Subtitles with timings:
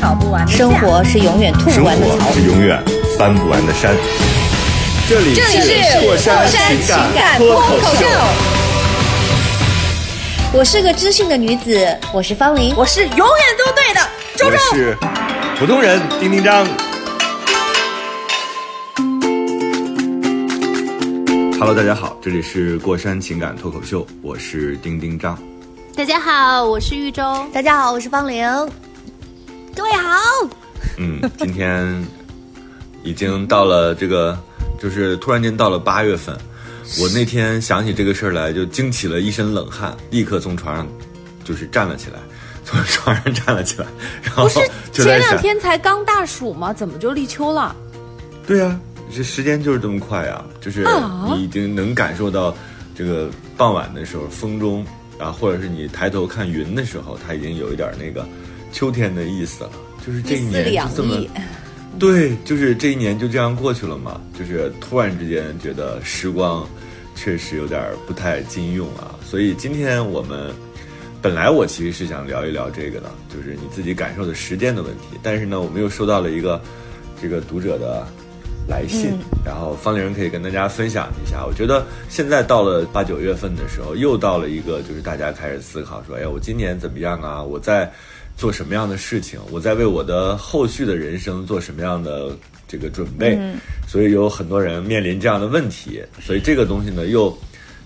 [0.00, 2.32] 吵不完的架生活是永远吐生不完的槽活。
[2.32, 2.82] 是永远
[3.18, 3.94] 翻不完的山。
[5.08, 8.06] 这里这里是过山情情感脱脱口秀，
[10.52, 12.74] 我是个知性的女子，我是方玲。
[12.76, 14.00] 我是永远都对的，
[14.36, 14.58] 周我周。
[14.76, 14.96] 是
[15.58, 16.66] 普通人丁丁张。
[21.58, 25.36] Hello，大家好，这里是过山情感脱口秀，我是丁丁张。
[25.96, 27.22] 大家好，我是玉州。
[27.52, 28.46] 大家好，我是方玲。
[29.78, 30.50] 各位好。
[30.96, 32.04] 嗯，今天
[33.04, 34.36] 已经到了这个，
[34.76, 36.36] 就是突然间到了八月份。
[37.00, 40.84] 我那天想起这个事儿来，就惊起了一身冷汗，立刻从床上
[41.44, 42.18] 就是站了起来，
[42.64, 43.86] 从床上站了起来，
[44.20, 46.72] 然后不是 前两天才刚大暑吗？
[46.72, 47.76] 怎么就立秋了？
[48.48, 48.80] 对呀、
[49.14, 52.52] 这时间就是这么快呀、就是啊你已经能感受到
[52.96, 54.84] 这个傍晚的时候风中
[55.20, 58.26] 啊，或者是你抬头看云的时候，它已经有一点那个
[58.72, 59.70] 秋天的意思了。
[60.06, 61.24] 就是这一年就这么。
[61.98, 66.64] 对，就是这一年就这样过去了嘛，就是突然之间觉得时光
[67.16, 70.54] 确实有点儿不太经用啊，所以今天我们
[71.20, 76.62] 本来我其实是想聊一聊这个的，就是你自己感受的时间的问题，但是呢，我们又收到了一个
[77.20, 78.06] 这个读者的
[78.68, 81.44] 来信，然后方玲可以跟大家分享一下。
[81.44, 87.42] 我觉得现在到了八九月份的时候，又到了一个就是大家开始思考说，哎呀，我今年怎么样啊？
[87.42, 87.90] 我在
[88.38, 89.38] 做什么样的事情？
[89.50, 92.34] 我在为我的后续的人生做什么样的
[92.68, 93.36] 这个准备？
[93.86, 97.36] 所以有很多人面临这样的问题，所以这个东西呢，又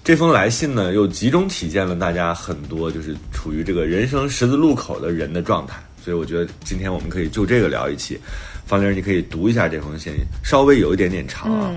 [0.04, 5.82] 这封来信呢，又集中体现了大家很多就是处于这个人生十字路口的人的状态。
[6.04, 8.18] 所以我觉得今天我们可以就这个聊一期。
[8.66, 10.12] 方玲，你可以读一下这封信，
[10.44, 11.72] 稍微有一点点长啊。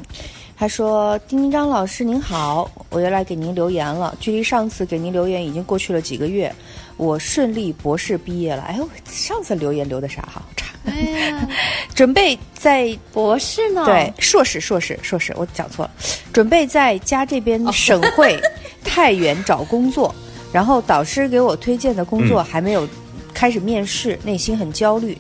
[0.58, 4.16] 他说：“丁丁张老师您好，我又来给您留言了。
[4.22, 6.54] 距离上次给您留言已经过去了几个月，
[6.96, 8.62] 我顺利博士毕业了。
[8.64, 10.34] 哎呦，上次留言留的啥哈？
[10.36, 10.68] 好差。
[10.86, 11.46] 哎，
[11.94, 13.84] 准备在博士呢？
[13.86, 15.92] 对，硕士，硕士，硕士，我讲错了。
[16.32, 18.40] 准备在家这边省会
[18.82, 20.16] 太原找工作，
[20.54, 22.88] 然后导师给我推荐的工作还没有
[23.34, 25.18] 开始面试，内心很焦虑。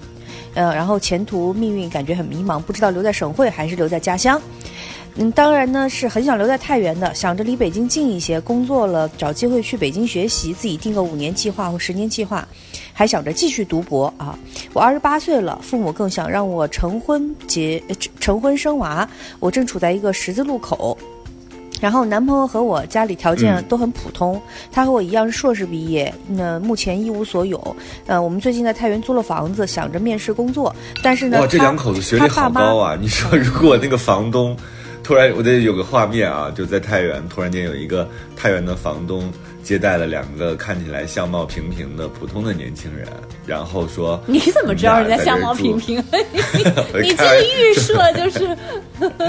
[0.53, 4.41] 呃，然后前途命运感觉很迷茫，不知道留在省会还是留在家乡。
[5.17, 12.45] 嗯，当然呢是很想留在太原的，想着离北京近一些，工作了找机会去北京学习，自己定个五年计划或十年计划，
[12.91, 14.37] 还想着继续读博啊。
[14.73, 19.07] 我二十八岁了，父母更想让我成婚结呃成婚生娃，
[19.39, 20.97] 我正处在一个十字路口。
[21.81, 27.75] 然后男朋友和我家里条件都很普通，他和我一样是硕士毕业，那目前一无所有。
[28.05, 30.73] 呃，我们最近在太原租了房子，想着面试工作，
[31.03, 32.97] 但是呢，哇，这两口子学历好高啊！
[32.99, 34.55] 你说如果那个房东
[35.05, 43.07] 突然，我得有个画面啊，就在太原，突然间有一个太原的房东接待了两个看起来相貌平平的普通的年轻人，
[43.45, 46.03] 然后说：“你怎么知道人家相貌平平？
[46.11, 48.57] 你这个预设就是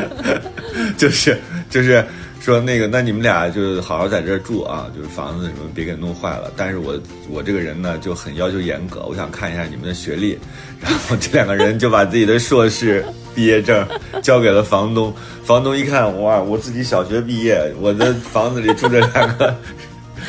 [0.97, 1.39] 就是
[1.69, 2.03] 就是
[2.41, 6.51] 说那个，那你们俩就好好在这儿住啊，就是房子什么别给弄坏了。
[6.57, 6.99] 但是我
[7.29, 10.39] 我这个人呢就很要求严格，我想看一下你们的学历。
[10.81, 13.87] 然后这两个人就把自己的硕士毕业证
[14.23, 15.15] 交给了房东，
[15.45, 19.55] 房东一看，哇，我自己小学毕业，我的房子里住着两个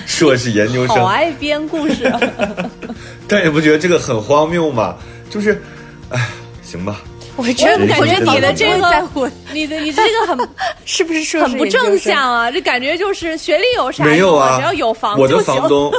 [0.06, 2.12] 硕士研究生，好爱编故事。
[3.28, 4.96] 但也不觉得这个很荒谬吗？
[5.30, 5.62] 就是，
[6.10, 6.30] 哎，
[6.62, 7.02] 行吧。
[7.36, 10.50] 我觉得我感觉你的这个在混，你的你这个很
[10.86, 12.50] 是不是硕士很不正向啊！
[12.50, 15.92] 这感觉就是学历有啥没有啊，只要有房我的就行房东，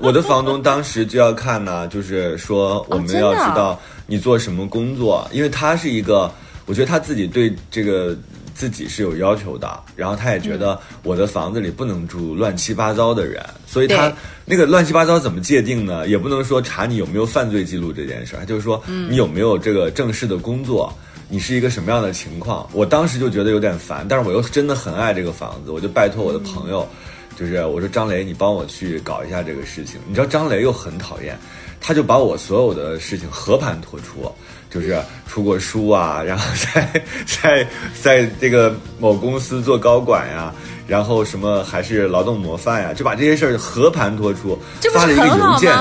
[0.00, 6.32] 我的房东当时就要看呢，就是说我们要知道你做什么工作，因为他是一个，
[6.66, 8.14] 我觉得他自己对这个
[8.54, 14.12] 自己是有要求的，然后他也觉得我的房子里不能住乱七八糟的人，所以他
[14.44, 16.06] 那个乱七八糟怎么界定呢？
[16.08, 20.92] 也不能说查你有没有犯罪记录这件事儿，就是说你有没有这个正式的工作。
[21.28, 22.70] 你是一个什么样的情况？
[22.72, 26.88] 我当时就觉得有点烦，但是我又真的很爱这个房子，我就拜托我的朋友，
[27.36, 29.98] 就是我说张雷，你帮我去搞一下这个事情。
[30.06, 31.36] 你知道张雷又很讨厌，
[31.80, 34.30] 他就把我所有的事情和盘托出，
[34.70, 34.96] 就是
[35.28, 37.66] 出过书啊，然后在在
[38.02, 40.52] 在这个某公司做高管呀，
[40.86, 44.58] 然后什么还是劳动模范呀，就把这些事儿和盘托出，
[44.92, 45.72] 发了一个邮件，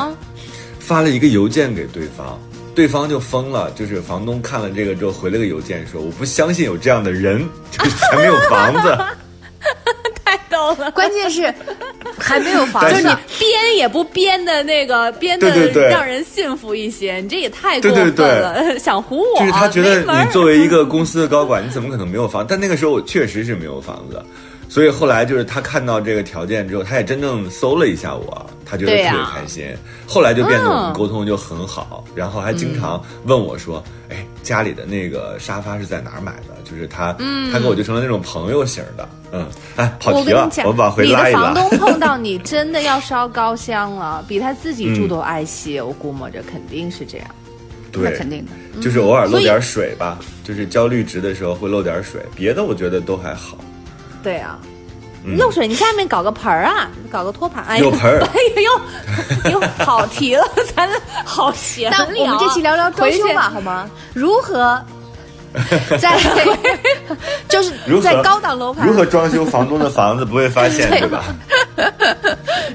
[0.79, 2.39] 发了一个邮件给对方，
[2.73, 8.97] 对方就疯了，就是房东看了这个之后回了个邮件说：“我不相信有这样的人， 就是还没有房子。”
[10.55, 10.91] 太逗了。
[10.95, 11.53] 关键是
[12.17, 15.49] 还没有房子就是你，编也不编的那个编的
[15.89, 19.39] 让人信服一些，你这也太过分对对对了，想唬我？
[19.39, 22.45] 就是他觉得你作为一个公司的高管，你怎么可能没有房？
[22.47, 24.23] 但那个时候我确实是没有房子，
[24.67, 29.65] 所以后来就是他看到这个条件之后，他也真正搜了一下我，他觉得特别开心。
[30.05, 37.13] 后来就变得我们嗯沟通就很好，然后还经常问我说：“哎，家里的那个沙发是在哪儿买的？”就是他，
[37.53, 39.07] 他跟我就成了那种朋友型的。
[39.31, 41.53] 嗯，哎，跑题了我们往回拉一拉。
[41.53, 45.79] 的房东碰到你，真的要烧高香了，比他自己住都爱惜。
[45.79, 47.27] 我估摸着肯定是这样。
[47.91, 48.81] 对，那肯定的。
[48.81, 53.57] 就是偶尔漏点水吧，就是浇绿植的时候会漏点水，别的我觉得都还好。
[54.25, 54.57] 对啊，
[55.23, 57.63] 嗯漏水，你下面搞个盆儿啊，搞个托盘。
[57.65, 60.43] 哎呦有盆儿 哎呦，又跑题了，
[60.75, 60.89] 咱
[61.23, 62.07] 好闲聊啊。
[62.11, 63.89] 那我们这期聊聊装修吧，好吗？
[64.13, 64.83] 如何
[66.01, 66.19] 在
[67.47, 71.23] 就是如何在高档楼盘如何装修房东的房子不会发现，对吧？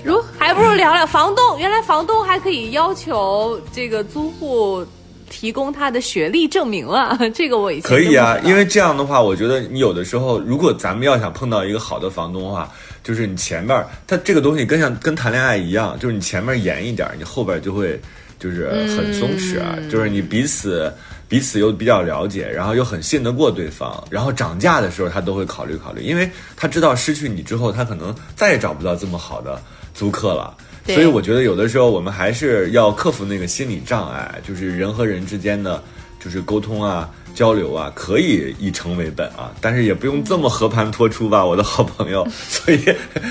[0.03, 1.58] 如还不如聊聊房东。
[1.58, 4.82] 原来房东还可以要求这个租户
[5.31, 12.71] 提供他的学历证明了， 这个我以前可以啊因为这样的话，我觉得你有的时候，如果咱们要想碰到一个好的房东的话，
[13.03, 17.99] 就是你前面儿他这个东西跟像跟谈恋爱一样，就是你前面严一点，你后边就会
[18.38, 20.93] 就是很松弛啊，就是你彼此。
[21.31, 29.62] 彼此又比较了解，然后又很信得过对方，然后涨价的时候他都会考虑考虑，因为他知道失去你之后，他可能再也找不到这么好的
[29.94, 30.53] 租客了。
[30.85, 35.82] 对所以我觉得有的时候我们还是要克服那个心理障碍，就是人和人之间的
[36.23, 42.27] 就是沟通啊、交流啊，可以以诚为本啊，但是也不用这么和盘托出吧，我的好朋友。
[42.49, 42.81] 所以，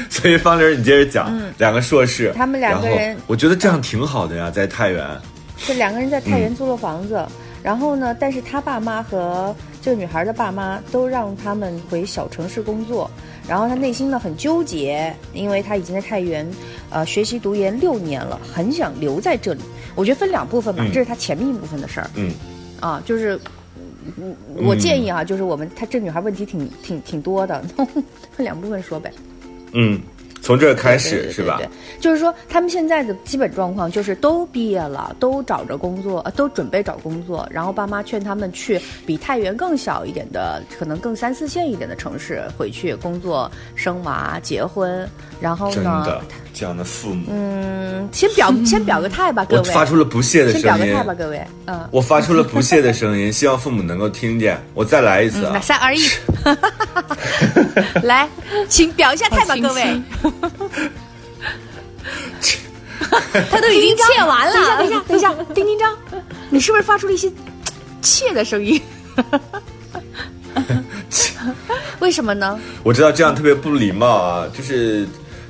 [0.10, 5.06] 所以方玲，你接着讲，两个硕士，嗯他们两个人我觉得这样挺好的呀，在太原。
[5.58, 7.26] 是两个人在太原租了房子，
[7.62, 13.12] 然后呢，但是他爸妈和这个女孩的爸妈都让他们回小城市工作，
[13.50, 16.48] 然后他内心呢很纠结，因为他已经在太原，
[16.92, 19.62] 呃，学习读研六年了，很想留在这里。
[19.96, 22.32] 我觉得分两部分吧，嗯这是他前面一部分的事儿嗯，
[22.80, 23.40] 啊，就是。
[24.18, 27.62] 嗯我建议啊，就是我们他这女孩问题挺挺挺多的，
[28.36, 29.12] 分两部分说呗。
[29.74, 30.02] 嗯，
[30.50, 31.70] 从这儿开对始是吧对对？
[31.70, 37.48] 对就是说，他们现在的基本状况就是都毕业了，都找着工作，呃，都准备找工作。
[37.52, 45.08] 然后爸妈劝他们去比太原更小一点的，可能更三四线一点的城市回去工作、生娃、结婚。
[45.40, 46.20] 然后真呢的，，
[46.60, 49.72] 这样的父母，嗯，先表 先表个态吧，各我位。
[49.72, 51.04] 发出了不屑的声音先表个态。
[51.06, 51.42] 吧，各位。
[51.68, 54.62] 嗯，我发出了不屑的声音，希望父母能够听见。
[54.74, 55.52] 我再来一次啊！
[55.54, 56.02] 那三二一，
[58.04, 58.28] 来，
[58.68, 60.02] 请表一下态吧，各位。
[63.50, 65.22] 他都已经切完了等一下，等一。
[65.22, 65.98] 下，等一下，丁丁张，
[66.50, 67.32] 你是不是发出了一些
[68.02, 68.82] 切的声音？
[72.00, 72.60] 为什么呢？
[72.84, 75.08] 我知道这样特别不礼貌啊，就是，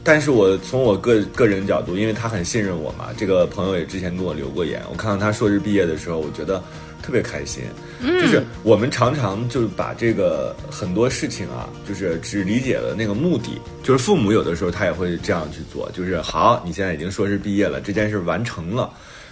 [0.09, 6.59] 但是我从我个个人角度，因为他很信任我嘛，这个朋友也之前跟我留过言，我看到他硕士毕业的时候，我觉得
[7.03, 7.61] 特别开心。
[8.01, 18.89] 就是我们常常就把这个很多事情啊，就是只理解了那个目的，就是父母有的时候他也会这样去做，就是好，你现在已经硕士毕业了，这件事完成了。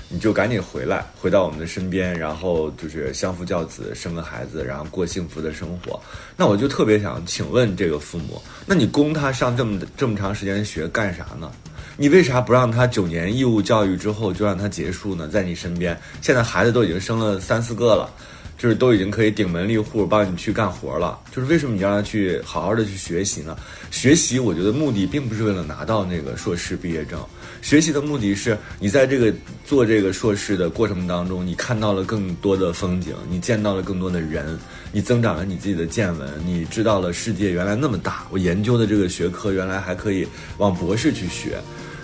[0.10, 6.00] 你就赶紧回来，回到我们的身边，然后就是相夫教子，生个孩子，然后过幸福的生活。
[6.36, 11.52] 那我就特别想请问这个父母，那你供他上这么这么长时间学干啥呢？
[11.98, 15.28] 你为啥不让他九年义务教育之后就让他结束呢？
[15.28, 18.10] 在你身边，现在孩子都已经生了三四个了。
[18.58, 23.56] 就是都已经可以顶门立户帮你去干活了，就是为什么你让他去好好的去学习呢？
[23.92, 27.24] 学习，我觉得目的并不是为了拿到那个硕士毕业证，
[27.62, 29.34] 学习的目的是你在这个
[29.66, 34.58] 做这个硕士的过程当中，你看到了更多的风景，你见到了更多的人，
[34.92, 41.60] 你增长了你自己的见闻，你知道了世界原来那么大，我研究的这个学科原来还可以往博士去学。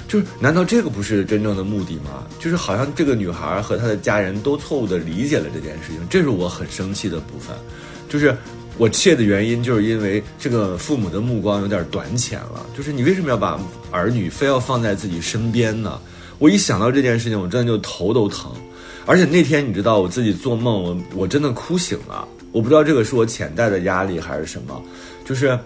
[0.05, 2.27] 就是，难道这个不是真正的目的吗？
[2.39, 7.55] 就是好像这个女孩和她的家人都错误的理解了这件事情，这是我很生气的部分。
[8.09, 8.35] 就是
[8.77, 12.65] 我怯的原因，就是因为这个父母的目光有点短浅了。
[12.75, 13.59] 就是你为什么要把
[13.91, 15.99] 儿女非要放在自己身边呢？
[16.39, 18.51] 我一想到这件事情，我真的就头都疼。
[19.05, 22.27] 而且那天你知道，我自己做梦，我我真的哭醒了。
[22.51, 24.81] 我不知道这个是我潜在的压力还是什么，
[25.25, 25.57] 就是。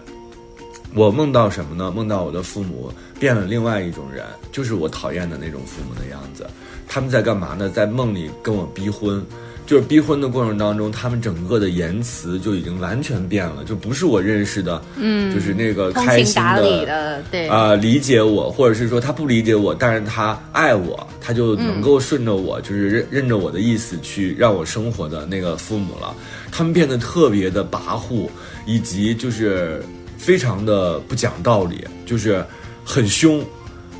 [0.94, 1.92] 我梦到什么呢？
[1.94, 6.46] 梦到我的父母变了另外一种人，就是我讨厌的那种父母的样子。
[6.88, 7.68] 他们在干嘛呢？
[7.68, 9.22] 在梦里跟我逼婚，
[9.68, 26.14] 就是逼婚的过程当中，他们整个的言辞就已经完全变了，就不是我认识的，嗯，就是那个通开心的，对，啊、理解我，或者是说他不理解我，但是他爱我，他就能够顺着我，就是认认着我的意思去让我生活的那个父母了。
[26.50, 28.26] 他们变得特别的跋扈，
[28.64, 29.84] 以及就是
[30.16, 32.42] 非常的不讲道理，就是
[32.82, 33.44] 很凶。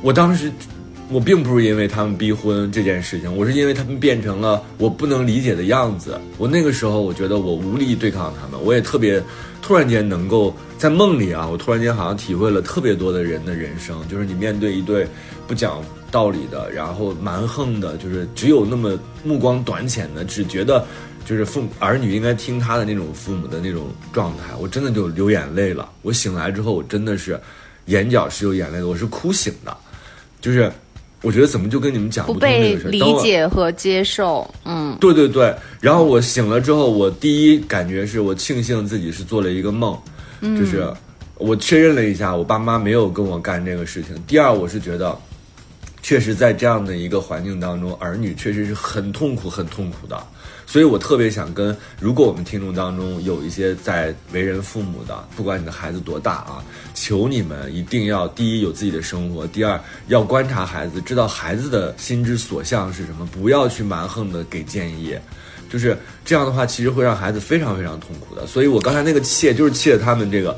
[0.01, 0.51] 我当时
[1.11, 6.19] 我并不是因为他们逼婚这件事情，我是因为他们变成了我不能理解的样子。
[6.37, 9.21] 我那个时候我觉得我无力对抗他们，我也特别
[9.59, 15.07] 突然间能够在梦里啊，我突然间好像体会了特别多的人的人生，就是你面对一对
[15.47, 20.85] 不讲道理的，然后蛮横的，就是只有那么目光短浅的，只觉得
[21.25, 25.89] 就是父儿女应该听他的那种父母的那种状态，我真的就流眼泪了。
[26.03, 27.39] 我醒来之后，我真的是
[27.87, 29.75] 眼角是有眼泪的，我是哭醒的，
[30.39, 30.71] 就是
[31.21, 39.97] 我觉得怎么就跟你们讲不通这被个事儿，理解和接受，嗯，对对对，然后我醒了之后，我第一感觉是我庆幸自己是做了一个梦，
[40.41, 40.87] 就是
[41.35, 44.15] 我确认了一下，我爸妈没有跟我干这个事情。
[44.27, 45.17] 第二，我是觉得，
[46.01, 50.21] 确实在这样的一个环境当中，儿女确实是很痛苦、很痛苦的。
[50.65, 56.63] 所以我特别想跟，如果我们听众当中有一些在为人父母的，不管你的孩子多大啊，
[56.93, 65.17] 求你们一定要第一有自己的生活，第二要观察孩子，知道孩子的心之所向是什么，不要去蛮横的给建议。
[65.71, 68.45] 就是这样的话，其实会让孩子非常非常痛苦的。
[68.45, 70.55] 所以我刚才那个气，就是气了他们这个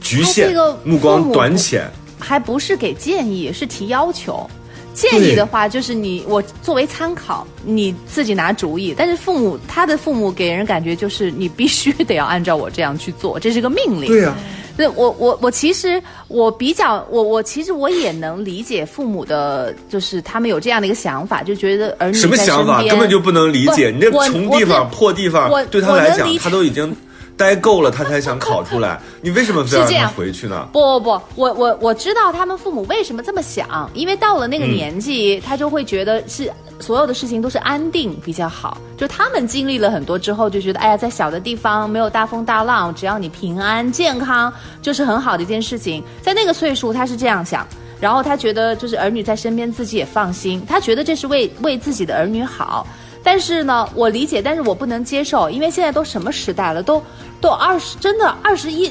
[0.00, 1.88] 局限、这个目光短浅。
[2.18, 4.48] 还不是给建议，是提要求。
[4.94, 8.94] 建议的话，就是你我作为参考，你自己拿主意。
[8.96, 14.06] 但是父母他的父母给人感觉就是你必须得要按照我这样去做，这是个命令。
[14.06, 14.34] 对呀、
[14.76, 23.90] 对我我我其实我比较我我其实我也能理解父母的，就是他们有这样的一个想法，就觉得儿女什么在想法根本就不能理解。
[23.90, 26.94] 你这穷地方、破地方我，对他来讲他都已经
[27.42, 29.00] 待够了，他才想考出来。
[29.20, 30.68] 你为什么非要让他是这样回去呢？
[30.72, 38.78] 不不不，我我我知道他们父母为什么这么想，因为到了那个年纪，他就会觉得是所有的事情都是安定比较好。
[38.96, 46.02] 就他们经历了很多之后，就觉得哎呀，在小的地方没有大风大浪，只要你平安健康，就是很好的一件事情。
[46.20, 47.66] 在那个岁数，他是这样想。
[48.00, 50.60] 然后他觉得就是儿女在身边，自己也放心。
[50.68, 52.84] 他觉得这是为为自己的儿女好。
[53.22, 57.02] 但是呢，我理解，但是我不能接受，因为现在都什么时代了，都
[57.40, 58.90] 都二十，真的二十一，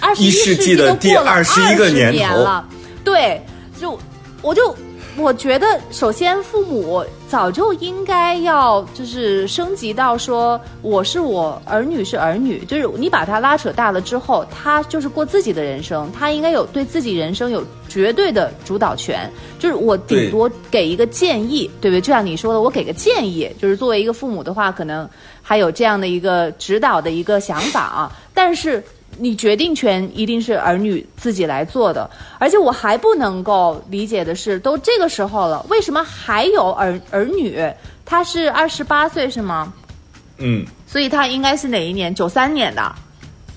[0.00, 2.36] 二十一一世纪的都过了第21个年头。
[2.36, 2.64] 了，
[3.04, 3.44] 对，
[3.78, 3.98] 就
[4.42, 4.74] 我就
[5.16, 22.00] 我觉得，首先父母早就应该要就是升级到说，我是我儿女是儿女，就是你把他拉扯大了之后，他就是过自己的人生，他应该有对自己人生有绝对的主导权，就是我顶多给一个建议，对不对？
[22.00, 25.08] 就像你说的，我给个建议，就是作为一个父母的话，可能
[25.40, 28.82] 还有这样的一个指导的一个想法啊，但是。
[29.20, 37.62] 你决定权一定是儿女自己来做的，而且我还不能够理解的是，都这个时候了，为什么还有儿儿女？
[38.06, 39.72] 他是二十八岁是吗？
[40.38, 42.14] 嗯所以他应该是哪一年？
[42.14, 42.94] 九三年的，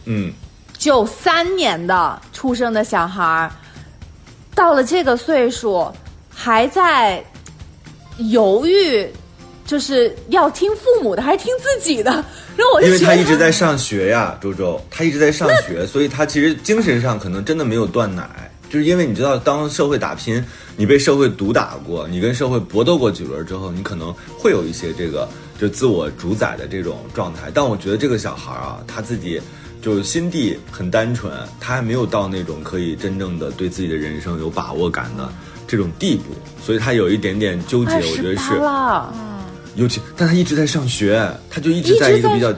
[0.06, 0.32] 嗯，
[0.78, 3.52] 九三年的出生的小孩儿，
[4.54, 5.90] 到了这个岁数
[6.30, 7.24] 还在
[8.18, 9.08] 犹豫，
[9.66, 12.12] 就是要听父母的还是听自己的？
[12.56, 18.50] 然后我就因为他一直在上学呀，周周，他一直在上学，所以他其实精神上可能真的没有断奶。
[18.70, 20.44] 就是因为你知道，当社会打拼，
[20.76, 25.30] 你被社会毒打过，你跟社会搏斗过几轮之后，你可能会有一些这个
[25.60, 27.52] 就自我主宰的这种状态。
[27.54, 29.40] 但我觉得这个小孩啊，他自己
[29.80, 35.32] 就心地很单纯，他还没有到那种可以真正的对自己的人生有把握感的
[35.68, 36.24] 这种地步，
[36.60, 37.94] 所以他有一点点纠结。
[37.94, 38.54] 我觉得是。
[39.76, 42.54] 尤其，但他一直在上学，他就一直在在一个比较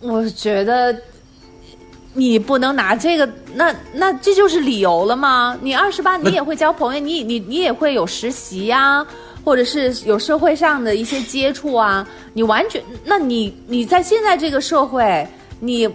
[0.00, 0.96] 我觉得
[2.14, 5.56] 你不能拿这个，那那这就是理由了吗？
[5.62, 9.06] 你二十八，你也会交朋友，你你你也会有实习呀、
[9.44, 12.06] 或者是有社会上的一些接触啊。
[12.32, 15.26] 你完全，那你你在现在这个社会，
[15.60, 15.88] 你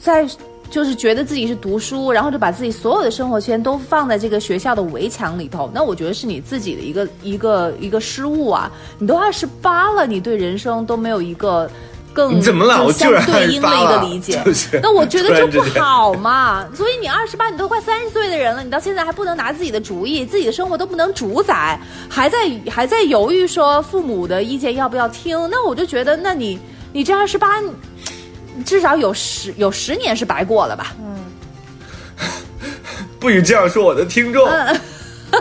[0.00, 0.26] 在
[0.72, 8.72] 就是觉得自己是读书，然后就把自己所有的生活圈都放在这个学校的围墙里头，那我觉得是你自己的一个一个一个失误啊！
[8.98, 11.70] 你都二十八了，你对人生都没有一个
[12.14, 16.66] 更你怎么了相对应的一个理解就是， 那我觉得就不好嘛。
[16.74, 22.38] 所以你二十八，你都快三十岁的人了，你到现在还不能拿自己的主意，自己的生活都不能主宰，还在
[22.70, 26.58] 还在犹豫说父母的意见要不要听，那我就觉得，那你
[26.94, 27.60] 你这二十八，
[28.64, 30.94] 至少有十有十年是白过了吧？
[31.00, 31.16] 嗯
[33.18, 34.48] 不许这样说我的听众。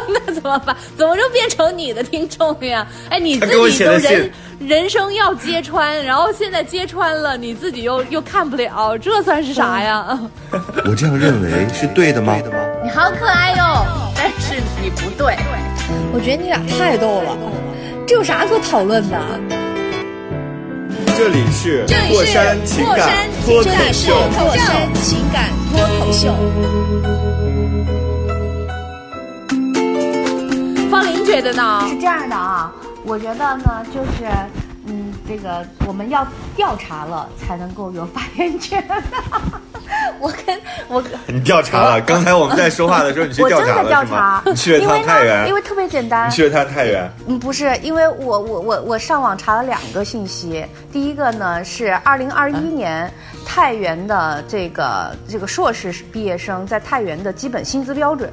[0.08, 0.74] 那怎么办？
[0.98, 2.88] 怎么就变成你的听众了呀？
[3.10, 10.18] 哎，你自他给我己都写的信人人生要揭穿，然后现在揭穿了，你自己又又看不了，这算是啥呀？
[10.86, 12.38] 我这样认为是对的吗？
[12.84, 15.36] 你好可爱哟，但是你不对。
[16.14, 17.38] 我觉得你俩太逗了，
[18.08, 19.18] 这有啥可讨论的？
[21.18, 26.34] 这里是这里是过山情感过山脱口秀，过山情感脱口秀。
[30.90, 31.86] 方林觉得呢？
[31.90, 32.72] 是这样的啊，
[33.04, 34.61] 我觉得呢，就是，嗯，
[35.32, 38.84] 这个我们要调查了才能够有发言权。
[40.20, 42.02] 我跟我跟你调查了？
[42.02, 46.34] 刚才我们在说话的时候，你去我真的调查了是吗调查？，你去了趟因为呢，太原因，为特别简单你。
[46.34, 53.10] 去了趟太原，嗯，不是，因为我我我我上网查了两个信息，第一个呢是二零二一年
[53.46, 58.30] 太原的这个这个硕士毕业生在太原的基本薪资标准，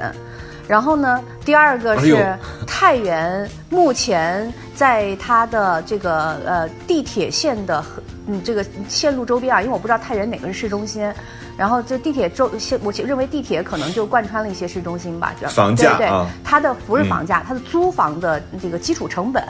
[0.69, 11.11] 然后呢，第二个是太原目前在它的这个呃地铁线的和嗯这个线路周边啊，因为我不知道太原哪个是市中心。
[11.57, 19.43] 然后这地铁周线，我认为地铁可能就贯穿了一些市中心吧，就房价对对啊它的不是房价，它的租房的这个基础成本，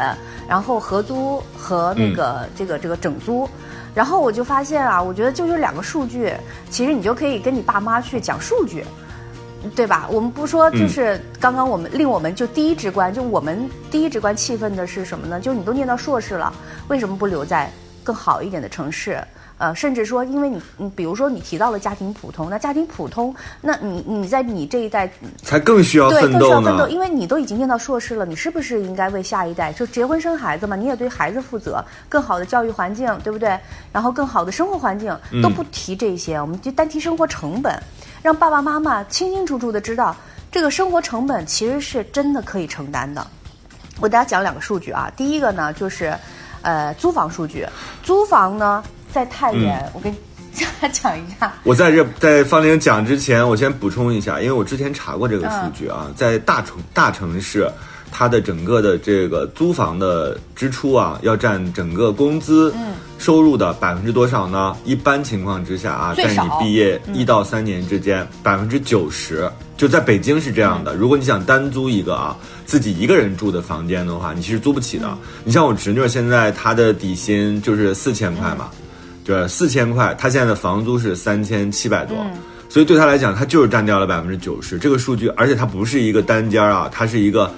[0.48, 3.46] 然后合租和那个、这个这个整租，
[3.94, 6.32] 然后我就发现啊，我觉得就这两个数据，
[6.70, 8.82] 其实你就可以跟你爸妈去讲数据。
[9.74, 10.08] 对吧？
[10.10, 15.40] 我们不说，就是刚刚我们令我们就第一直观，就我们第一直观气愤的是什么呢？
[15.40, 16.52] 就是你都念到硕士了，
[16.88, 17.70] 为什么不留在
[18.04, 19.22] 更好一点的城市？
[19.58, 25.10] 呃，甚至说，因为你，你比如说你提到了家庭普通，那家庭普通，那你你在你这一代
[25.42, 30.76] 才更需要对，奋斗更需要奋斗，因为你都已经念到硕士了，你是不是应该为下一代就结婚生孩子嘛？
[30.76, 33.58] 你也对孩子负责，更好的教育环境，对不对？
[33.92, 37.76] 然后更好的生活环境嗯都不提这些，我们就单提生活成本，
[38.22, 40.16] 让爸爸妈妈清清楚楚的知道，
[40.50, 43.26] 这个生活成本其实是真的可以承担的。
[44.00, 46.16] 我给大家讲两个数据啊，第一个呢就是，
[46.62, 47.66] 呃，租房数据，
[48.02, 48.82] 租房呢
[49.12, 50.12] 在太原，嗯我跟
[50.80, 57.68] 大家 讲一下，我在这在方玲讲之前，我先补充一下，因为我之前查过这个数据啊，在大城大城市，
[58.10, 62.72] 它的整个的这个租房的支出啊，要占整个工资
[63.18, 64.76] 收入的百分之多少呢？
[64.84, 69.50] 一般情况之下啊，在你毕业一到三年之间，百分之九十。
[69.76, 75.16] 就在北京是这样的，如果你想单租一个啊，自己一个人住的房间的话，你其实租不起的。
[75.44, 78.70] 你像我侄女儿现在她的底薪就是四千块嘛，
[79.24, 82.16] 对，四千块，她现在的房租是三千七百多，
[82.68, 84.78] 所以对他来讲，他就是占掉了百分之九十。
[84.78, 87.48] 这个数据，而且它不是一个单间儿啊，它是一个，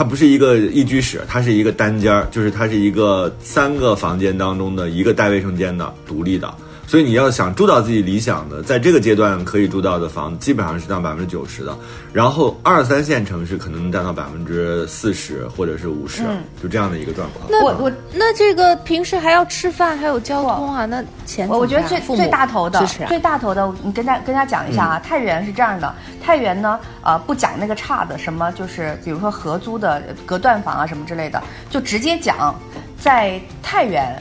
[0.00, 6.50] 它不是一个一居室，它是一个单间儿，就是它是一个三个房间当中的一个带卫生间的独立的。
[6.90, 11.72] 所以你要想住到自己理想的，在这个阶段可以住到的房子，基本上是占百分之九十的。
[12.12, 16.24] 然后二三线城市可能能占到百分之四十或者是五十、
[16.60, 17.46] 就这样的一个状况。
[17.48, 22.86] 那我我那这个平时还要吃饭，还有交通啊，那钱我我觉得最最大头的啊。
[23.06, 24.90] 最大头的，你跟大跟大家讲一下嗯。
[24.90, 32.52] 啊，太原是这样的，太原呢，呃，不讲那个差的，什么就是比如说合租的隔断房啊什么之类的，就直接讲，
[32.98, 34.12] 在太原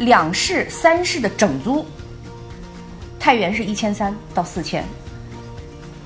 [0.00, 1.84] 两室三室的整租，
[3.18, 4.82] 太原是一千三到四千。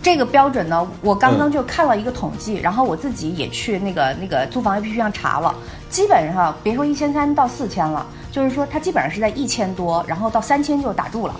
[0.02, 5.54] 这个标准呢，我刚刚就看了一个统计，然后我自己也去那个那个租房 APP 上查了，
[5.88, 11.36] 基本上别说一千三到四千了，就是说它基本上是在一千多，然后到三千就打住了。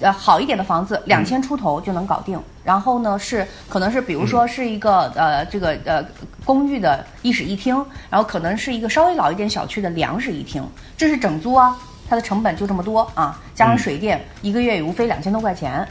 [0.00, 2.40] 呃，好一点的房子两千出头就能搞定。
[2.64, 6.04] 然后呢，是可能是比如说是一个、呃这个呃
[6.44, 7.74] 公寓的一室一厅，
[8.10, 11.76] 然后可能是一个稍微老一点小区的两室一厅，这是整租啊，
[12.08, 15.86] 它的成本就这么多啊，加上水电，一个月也无非两千多块钱。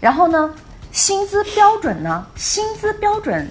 [0.00, 0.54] 然后呢，
[0.92, 3.48] 薪资标准呢，薪资标准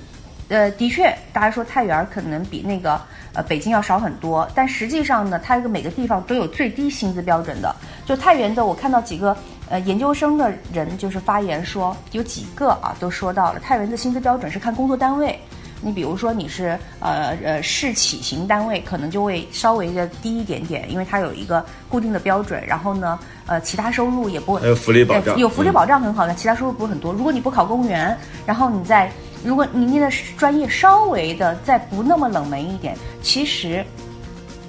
[0.47, 2.99] 呃，的确，大家说太原可能比那个
[3.33, 7.75] 呃北京要少很多，但实际上呢，它这个每个地方都有最低薪资标准的。
[8.05, 9.35] 就太原的，我看到几个
[9.69, 15.39] 呃研究生的人就是发言说，有几个啊都说到了太原的薪资标准是看工作单位。
[15.81, 27.13] 你比如说你是呃呃市企型单位，可能就会稍微的低一点点，因为它有一个固定的标准，然后呢，呃，其他收入也不会还有福利保障呃有福利嗯保障很好的，其他收入不是很多。
[27.13, 29.09] 如果你不考公务员，然后你在
[29.41, 33.85] 如果你念的专业稍微的再不那么冷门一点，其实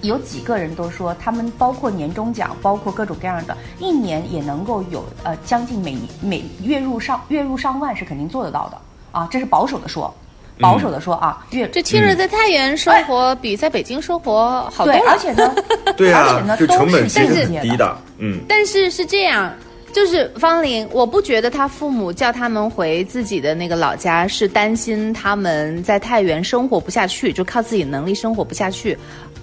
[0.02, 8.78] 有几个人都说，他们包括年终奖，包括各种各样的，一年也能够有呃将近每每月入上月入上万是肯定做得到的
[9.12, 10.12] 啊，这是保守的说，
[10.58, 15.10] 保守的说啊，月这听着在太原生活比在北京生活好多对，了。
[15.10, 15.54] 而且呢，
[15.96, 18.40] 对而且呢，啊就都是成本其实间接很低的，嗯。
[18.48, 19.52] 但是是这样，
[19.92, 28.96] 就是方玲，我不觉得他父母叫他们回自己的那个老家是担心他们在太原生活不下去，就靠自己能力生活不下去。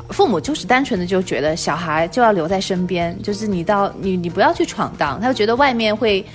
[0.10, 6.26] 父母就是单纯的就觉得小孩就要留在身边，就是你到你你不要去闯荡，他就觉得外面会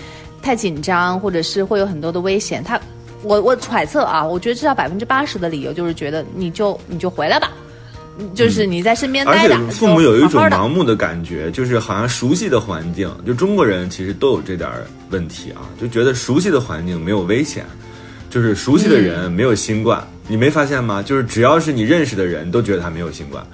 [0.42, 2.62] 太紧张，或者是会有很多的危险。
[2.62, 2.80] 他
[3.22, 7.50] 我我揣测啊，我觉得至少百分之八十的理由就是觉得你就你就回来吧，
[8.34, 14.68] 就是你在身边而且待着，父母有一种盲目的感觉，就是好像熟悉的环境，就中国人其实都有这点
[15.10, 17.64] 问题啊，就觉得熟悉的环境没有危险，
[18.28, 21.02] 就是熟悉的人没有新冠，你没发现吗？
[21.02, 23.46] 就是只要是你认识的人都觉得他没有新冠，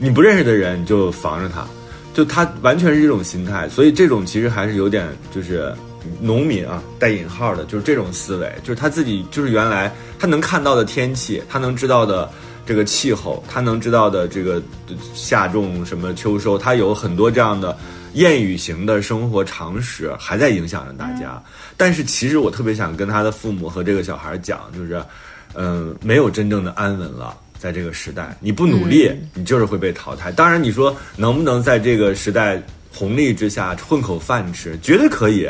[0.00, 1.64] 你不认识的人你就防着他，
[2.12, 5.72] 就他完全是这种心态，所以这种其实还是有点就是
[6.20, 12.28] 农民啊带引号的，就是这种思维，就是他自己就是原来他能看到的天气，他能知道的
[12.66, 14.54] 这个气候，他能知道的这个
[14.88, 17.78] 呃夏种什么秋收，他有很多这样的
[18.16, 21.40] 谚语型的生活常识，还在影响着大家。
[21.76, 25.00] 但是其实我特别想跟他的父母和这个小孩讲，就是，
[25.54, 27.36] 嗯、没有真正的安稳了。
[27.58, 30.30] 在这个时代，你不努力，你就是会被淘汰。
[30.30, 32.62] 当然，你说能不能在这个时代
[32.92, 35.48] 红利之下混口饭吃，绝对可以。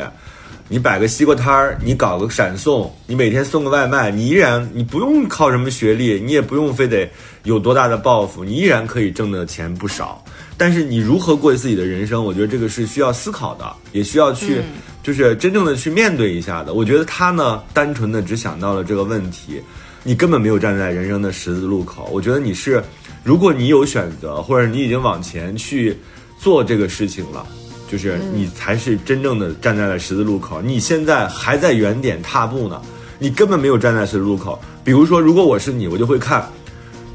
[0.69, 7.07] 你摆个西瓜摊儿，你搞个闪送，你每天送个外卖，你依然你不用靠什么学历，你也不用非得
[7.43, 10.23] 有多大的抱负，你依然可以挣的钱不少。
[10.57, 14.61] 但是你如何过自己的人生，我觉得这个是需要思考的，也需要去、
[15.03, 16.73] 就是真正的去面对一下的。
[16.73, 19.61] 我觉得他呢，单纯的只想到了这个问题，
[20.07, 22.07] 你根本没有站在人生的十字路口。
[22.11, 22.81] 我觉得你是，
[23.23, 25.97] 如果你有选择，或者你已经往前去
[26.37, 27.43] 做这个事情了。
[27.89, 32.79] 就是你才是真正的站在了十字路口，你现在还在原点踏步呢，
[33.17, 34.59] 你根本没有站在十字路口。
[34.83, 36.47] 比如说，如果我是你，我就会看，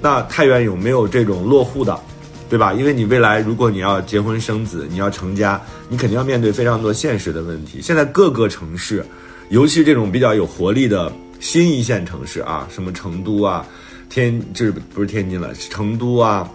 [0.00, 1.96] 那太原有没有这种落户的，
[2.48, 2.72] 对吧？
[2.72, 7.80] 因为你未来如果你要结婚生子，你要成家，你肯定要面对非常多现实的问题。
[7.80, 9.04] 现在各个城市，
[9.50, 13.66] 尤其这种比较有活力的新一线城市啊，什么成都啊、
[14.08, 16.48] 天，这不是天津了，成都啊，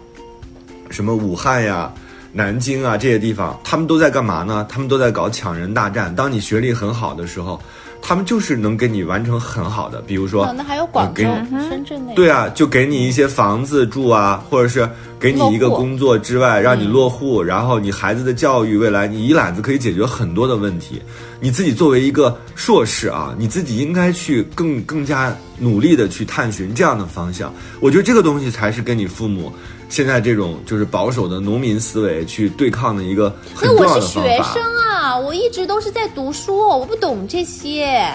[0.92, 1.92] 什么武汉呀、
[2.32, 4.66] 南京啊这些地方，他们都在干嘛呢？
[4.70, 6.16] 他们都在搞抢人大战。
[6.16, 7.60] 当你学历很好的时候，
[8.02, 14.88] 他们就是能给你完成很好的，比如说，哦那还有广州呃、深圳那对啊，就给你一些房子住啊，或者是
[15.20, 21.02] 给你一个工作之外，让你落户，然后你孩子的教育，未来你一揽子可以解决很多的问题。
[21.40, 27.54] 你自己作为一个硕士啊，你自己应该去更更加努力的去探寻这样的方向。
[27.80, 29.52] 我觉得这个东西才是跟你父母
[29.90, 34.38] 现在这种就是保守的农民思维去对抗的一个很那重要的我是学。
[34.54, 38.12] 生啊，我一直都是在读书，我不懂这些。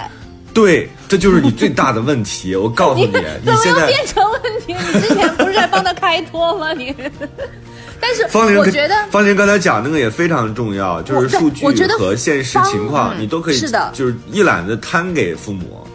[0.52, 2.54] 对，这就是你最大的问题。
[2.56, 4.74] 我告诉你，怎你现在么又变成问题？
[4.74, 6.72] 你之前不是在帮他开脱吗？
[6.72, 6.92] 你，
[8.00, 11.64] 但是方玲，我觉得方玲刚才讲那个也非常重要，就是数据
[11.98, 15.87] 和现实情况，你都可以是的就是一揽子摊给父母。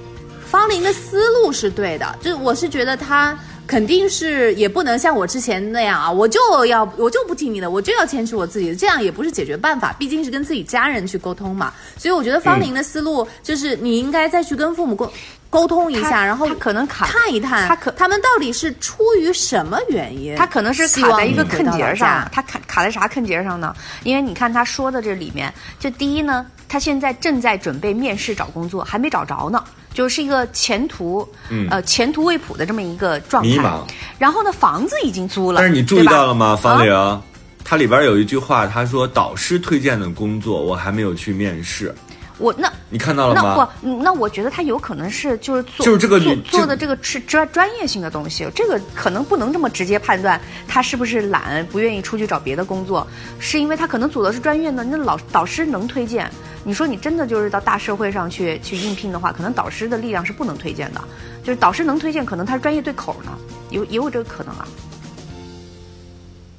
[0.49, 11.73] 方玲的思路是对的，就是我是觉得他肯定是也不能像我之前那样啊，我就要我就不听你的，我就要坚持我自己的，这样也不是解决办法，毕竟是跟自己家人去沟通嘛。
[11.97, 15.11] 所以我觉得方玲的思路就是你应该再去跟父母沟
[15.49, 23.73] 沟通一下，然后他可能卡探一探，他可他们到底是出于什么原因，他可能是卡在一个坑节上，他卡卡在啥坑节儿上呢？
[24.03, 31.27] 因为你看他说的这里面，就第一呢，他现在正在准备面试找工作，还没找着呢，就是一个前途，
[31.69, 33.49] 呃，前途未卜的这么一个状态。
[33.49, 33.81] 嗯迷茫。
[34.17, 36.93] 然后呢，房子已经租了，但是你注意到了吗，方玲？
[36.93, 37.21] 啊
[37.67, 41.91] 它里边有一句话，他说导师推荐的工作我还没有去面试，
[42.37, 43.69] 我那你看到了那吗？
[43.81, 53.07] 我那我觉得他有可能是就是做就是这个做做的这个是专专业性的东西，这个可能不能这么直接判断他是不是懒，不愿意出去找别的工作，
[53.39, 56.29] 是因为他可能组的是专业的，那老导师能推荐。
[56.63, 61.01] 你说你真的就是到大社会上去去应聘的话，可能导师的力量是不能推荐的，
[61.43, 63.31] 就是导师能推荐，可能他是专业对口呢，
[63.69, 64.67] 有也有这个可能啊。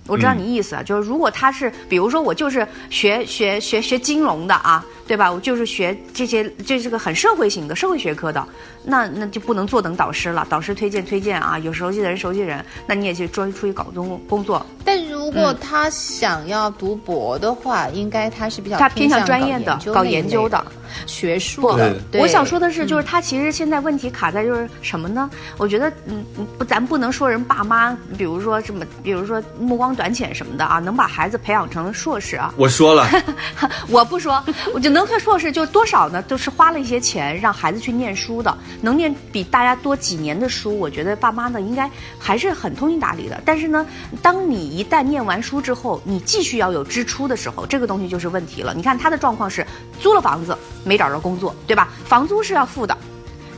[0.07, 5.31] 我知道你意思啊，就是如果他是，比如说我就是学学学学金融的啊，对吧？
[5.31, 8.47] 我就是学这些，这是个很社会型的社会学科的，
[8.85, 10.47] 那那就不能坐等导师了。
[10.49, 14.65] 导师推荐推荐啊，有熟悉的人熟悉人，那你也去专出去搞工工作。
[14.85, 20.65] 但如果他想要读博的话，应该他是比较他偏向向专业的，搞搞研究的。
[21.05, 21.95] 学术的。
[22.11, 25.29] 对我想说的是，就是他其实现在问题卡在就是什么呢？
[25.59, 33.07] 我觉得，嗯，嗯不，咱不能说人爸妈，比如说什么，比如说目光短浅什么的啊，能把孩子培养成硕士啊，我说了，
[33.91, 36.23] 我不说，我就能看硕士，就多少呢？
[36.23, 43.39] 都是花了一些钱让孩子去念书的，能念比大家多几年的书，我觉得爸妈呢应该还是很通情达理的。
[43.45, 43.85] 但是呢，
[44.23, 48.75] 当你一旦念念完书之后，你继续要有支出的时候，这个东西就是问题了。
[48.75, 49.67] 你看他的状况是
[49.99, 51.89] 租了房子没找着工作，对吧？
[52.05, 52.95] 房租是要付的。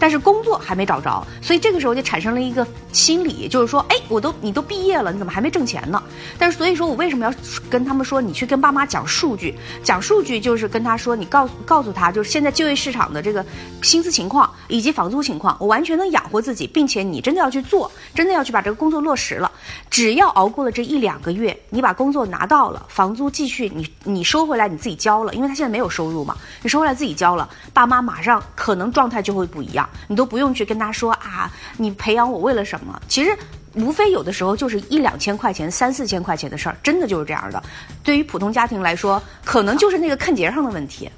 [0.01, 6.01] 但是工作还没找着，所以这个时候就产生了一个心理，就是说，哎，我都你都毕业了，你怎么还没挣钱呢？
[6.39, 7.35] 但是所以说我为什么要
[7.69, 13.45] 跟他们说，你去跟爸妈讲数据，讲数据就是跟他说，你告诉告诉他，就是现在就业市场的这个
[13.83, 19.51] 薪资情况以及房租情况，我完全能养活自己，并且你真的要去做，真的要去把这个工作落实了。
[19.91, 33.01] 只要熬过了这一两个月，你把工作拿到了，房租继续你你收回来，你自己交了，因为他现在没有收入嘛，你收回来自己交了，爸妈马上可能状态就会不一样，你都不用去跟他说啊，你培养我为了什么？
[33.09, 33.37] 其实。
[33.75, 37.63] 无非有的时候就是一两千块钱、三四千块钱的事儿，真的就是这样的。
[38.03, 41.09] 对于普通家庭来说，可能就是那个看节上的问题。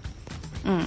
[0.64, 0.84] 嗯，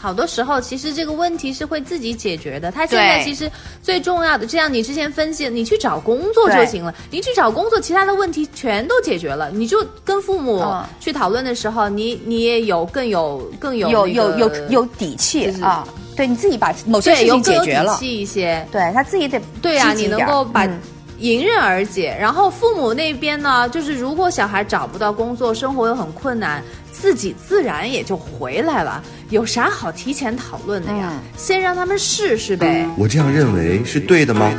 [0.00, 2.70] 好多时候其实这个问题是会自己解决的。
[2.70, 3.50] 他现在其实
[3.82, 6.94] 最重要的，就像你之前分析的，你去找工作就行了。
[7.10, 9.50] 你去找工作，其他的问题全都解决了。
[9.50, 18.66] 你就跟父母嗯去讨论的时候，你你也有更有更有有那个有有有底气就是啊，对你自己把某些事情更有底解决了，气一些。
[18.70, 20.80] 对他自己得对呀、你能够把嗯
[21.18, 22.16] 迎刃而解。
[22.20, 26.62] 然后父母那边呢，就是如果小孩找不到工作，生活又很困难，
[27.00, 29.02] 自己自然也就回来了。
[29.30, 31.10] 有啥好提前讨论的呀？
[31.12, 32.86] 嗯先让他们试试呗。
[32.96, 34.50] 我这样认为是对的吗？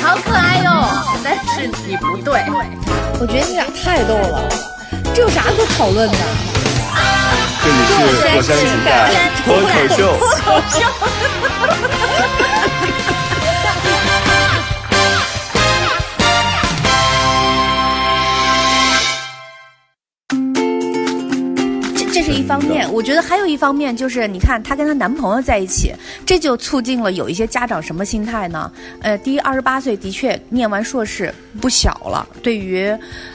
[0.00, 0.88] 好可爱哟、
[1.22, 2.40] 但是你不对。
[3.20, 4.48] 我觉得你俩太逗了，
[5.14, 6.16] 这有啥可讨论的？
[7.64, 7.92] 这里是
[8.34, 8.90] 火山情感
[9.44, 10.00] 脱口秀。
[22.42, 25.94] 一方面，我觉得还有一方面就是，你看她跟她男朋友在一起，
[26.26, 28.70] 这就促进了有一些家长什么心态呢？
[29.00, 32.92] 呃，第一，二十八岁的确念完硕士不小了，对于，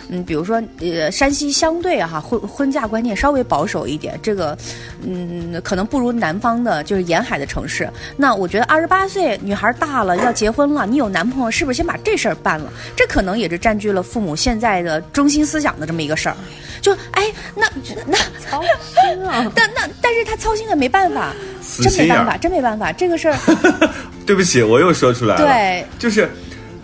[0.09, 4.57] 嗯，比如说呃，山西相对哈婚婚嫁观念稍微保守一点，这个，
[5.01, 7.89] 嗯，可能不如南方的，就是沿海的城市。
[8.15, 12.71] 那我觉得二十八岁女孩大了要结婚了，你有男朋友，是不是先把这事儿办了？
[12.95, 16.35] 这可能也是占据了父母现在的中心思想的这么一个事儿。
[16.79, 17.67] 就哎，那
[18.05, 19.49] 那操心啊！
[19.53, 21.33] 但那但是他操心的没办法，
[21.81, 23.37] 真没办法，真没办法，这个事儿
[24.25, 25.41] 对不起，我又说出来了。
[25.41, 26.29] 对，就是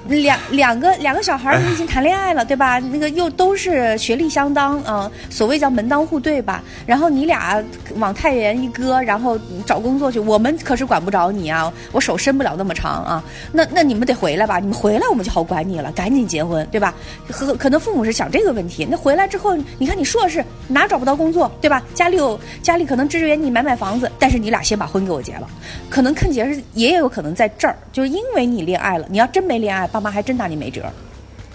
[0.07, 2.79] 两两个两个小孩儿已经谈恋爱了，对吧？
[2.79, 6.61] 那个又都是学历相当，嗯、所谓叫门当户对吧？
[6.85, 7.63] 然后你俩
[7.95, 13.23] 往太原一搁，然后找工作去，我们可是管不着你啊，我手伸不了那么长啊。
[13.51, 16.93] 那那你们得回来吧，你们回来我们就好管你了，赶紧结婚，对吧？
[17.29, 21.81] 和可能父母是想这个问题，那回来之后，你看你硕士哪找不到工作，对吧？
[21.93, 25.47] 家里有家里可能支援你买买房子，但是你俩先把婚给我结了，
[25.89, 30.81] 可能坑结是也有可能在这儿，就是因为你恋爱了，你要真没恋爱，爸妈还真拿你没辙。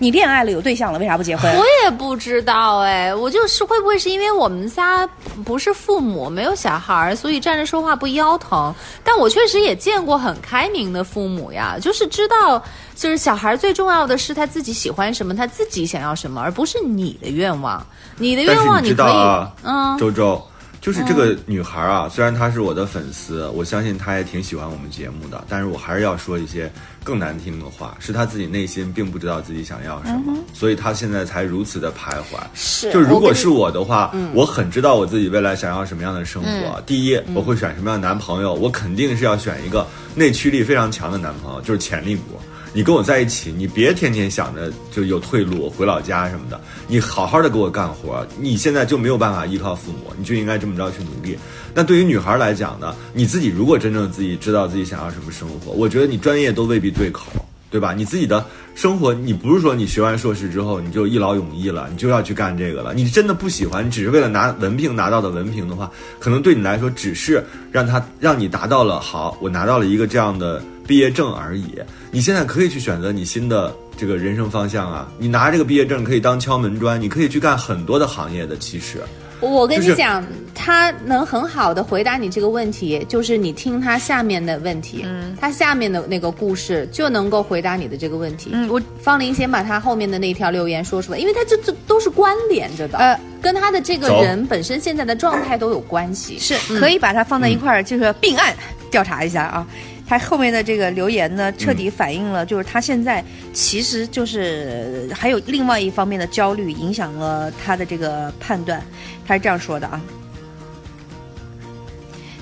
[0.00, 1.52] 你恋爱了有对象了，为啥不结婚？
[1.56, 5.04] 我也不知道哎，我就是会不会是因为我们仨
[5.44, 8.72] 不是父母，没有小孩儿，所以站着说话不腰疼。
[9.02, 12.62] 但我确实也见过很开明的父母呀，就是知道，
[12.94, 17.84] 就是小孩最重要的是他自己喜欢什么，他自己想要什么，而不是你的愿望。
[18.18, 20.40] 你的愿望你知可以，道啊，嗯，周周，
[20.88, 26.72] 就是这个女孩啊，虽然她是我的粉丝，我相信她也挺喜欢我们节目的，但是我还是要说一些
[27.04, 32.40] 更难听的话，是她自己内心并不知道自己想要什么，所以她现在才如此的徘徊。
[32.54, 36.80] 是就如果是我的话，我很知道我自己未来想要什么样的生活。
[36.86, 42.40] 第一，我会选什么样的男朋友，我肯定是要选一个内驱力非常强的男朋友，就是潜力股。
[42.72, 48.26] 你跟我在一起，你别天天想着就有退路回老家什么的，你好好的给我干活。
[48.38, 51.38] 你现在就没有办法依靠父母，你就应该这么着去努力。
[51.74, 57.26] 那对于女孩来讲呢，你自己如果真正自己知道自己想要什么生活，我觉得你专业都未必对口。
[57.70, 57.92] 对吧？
[57.92, 62.94] 你自己的生活，你不是说你学完硕士之后你就一劳永逸了，你就要去干这个了。
[62.94, 71.64] 你真的不喜欢，你只是为了拿文凭拿到的文凭的话，可能对你来说只是让他让你达到了好，我拿到了一个这样的毕业证而已。
[72.10, 75.06] 你现在可以去选择你新的这个人生方向啊！
[75.18, 78.56] 你拿这个毕业证可以当敲门砖，你可以去干很多的行业的。
[78.56, 78.98] 其实，
[79.40, 80.24] 我跟就是你讲，
[80.54, 88.50] 他能很好的回答你这个问题，就是你听他下面的问题，嗯，他下面的那个故事就能够回答你的这个问题。
[88.52, 96.38] 嗯，我方林先把他后面的那条留言说出来，因为他这这都是关联着的，呃，跟他的这个人本身现在的状态都有关系。
[96.38, 98.54] 是可以把它放在一块儿，就是并案
[98.90, 99.66] 调查一下啊。
[100.08, 108.82] 他后面的这个留言呢，彻底反映了，就是他现在其实就是还有另外一方面的焦虑，影响了他的这个判断。
[109.26, 110.00] 他是这样说的啊，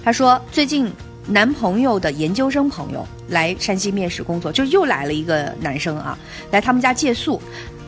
[0.05, 0.89] 他说最近
[1.27, 6.17] 男朋友的研究生朋友来山西面试工作，就又来了一个男生啊，
[6.53, 7.43] 来他们家借宿。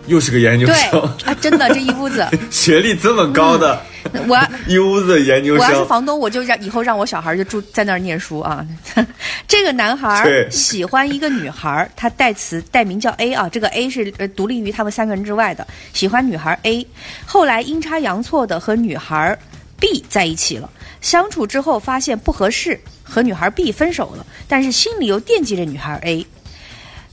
[0.08, 3.80] 又是个研究对生，啊，真的这一屋子， 学历这么高的、
[4.26, 5.66] 我要 一屋子研究生。
[5.66, 8.66] 我要是，房东，我就让以后让我小孩就住在那儿念书啊。
[9.46, 16.86] 这个男孩儿喜欢一个女孩儿，他代词代名叫 A 啊，这个 A 是呃独立于他们三个人之外的，喜欢女孩 A，
[17.26, 19.38] 后来阴差阳错的和女孩
[19.78, 26.26] B 在一起了，相处之后发现不合适，和女孩 B 分手了，但是心里又惦记着女孩 A。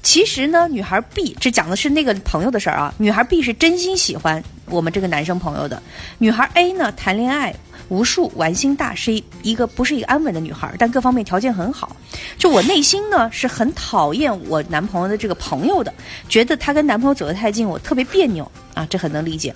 [0.06, 2.94] 其实呢，女孩 B 这讲的是那个朋友的事儿啊。
[3.00, 5.82] 女孩 B 是真心喜欢我们这个男生朋友的，
[6.20, 7.54] 女孩 A 呢谈恋爱
[7.90, 11.96] 无数，玩心大，是一一个不是一个安稳的女孩，但各方面条件很好。
[12.38, 15.92] 就我内心呢是很讨厌我男朋友的这个朋友的，
[16.30, 19.56] 觉得她跟男朋友走得太近，我特别别扭啊，这很能理解。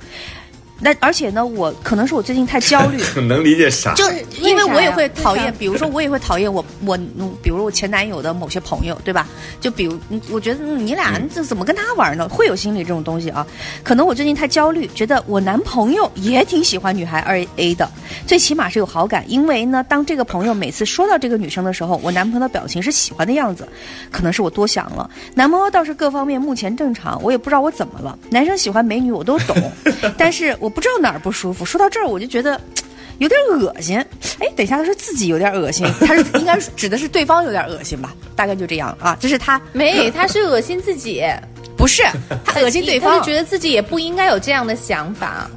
[0.81, 3.93] 那而且呢，我可能是我最近太焦虑， 很能理解啥？
[3.95, 9.27] 就是因为我也会讨厌，比如说我也会讨厌我我嗯比如我前男友的某些朋友，对吧？
[9.59, 12.27] 就比如嗯我觉得嗯你俩这怎么跟他玩呢？
[12.29, 13.45] 会有心理这种东西啊。
[13.83, 17.89] 可能我最近太焦虑，觉得我男朋友也挺喜欢女孩二 A 的，
[18.25, 19.23] 最起码是有好感。
[19.27, 23.67] 因为呢，当这个朋友每次说到这个女生的时候，我男朋友的表情是喜欢的样子，
[24.11, 25.09] 可能是我多想了。
[25.35, 28.17] 男朋友倒是各方面目前正常，我也不知道我怎么了。
[28.29, 29.55] 男生喜欢美女我都懂，
[30.17, 31.65] 但是我不知道哪儿不舒服。
[31.65, 32.59] 说到这儿，我就觉得。
[33.19, 33.97] 有点恶心，
[34.39, 38.13] 哎，等一下，他说自己有点恶心， 他是应该是指的是对方有点恶心吧？
[38.33, 41.21] 大概就这样啊，这是他 没，他是恶心自己，
[41.75, 42.01] 不是
[42.45, 45.49] 他恶心对方他就，觉得自己也不应该有这样的想法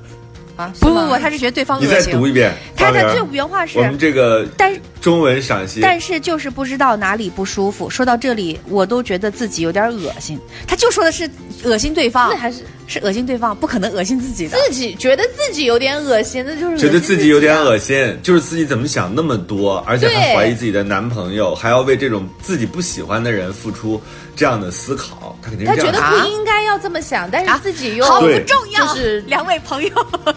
[0.57, 0.75] 啊。
[0.81, 2.13] 不不不，他是觉得对方你再恶心。
[2.13, 2.53] 读一遍。
[2.77, 7.89] 他的最原话是我，们这个但是中文赏析，但是就是不知道哪里不舒服。
[7.89, 10.37] 说到这里，我都觉得自己有点恶心。
[10.67, 11.31] 他就说的是
[11.63, 14.59] 恶心对方那，还是是恶心对方，不可能恶心自己的。
[14.59, 24.01] 自己觉得自己有点恶心，那就是觉得自己有点啊恶心，就是自己怎么想那么多，而且还怀疑自己的男朋友，还要为这种自己不喜欢的人付出
[24.37, 26.21] 这样的思考，他肯定他觉得是这样想。
[26.21, 28.87] 不应该要这么想，但是自己又毫不对重要。
[28.87, 29.91] 就是两位朋友，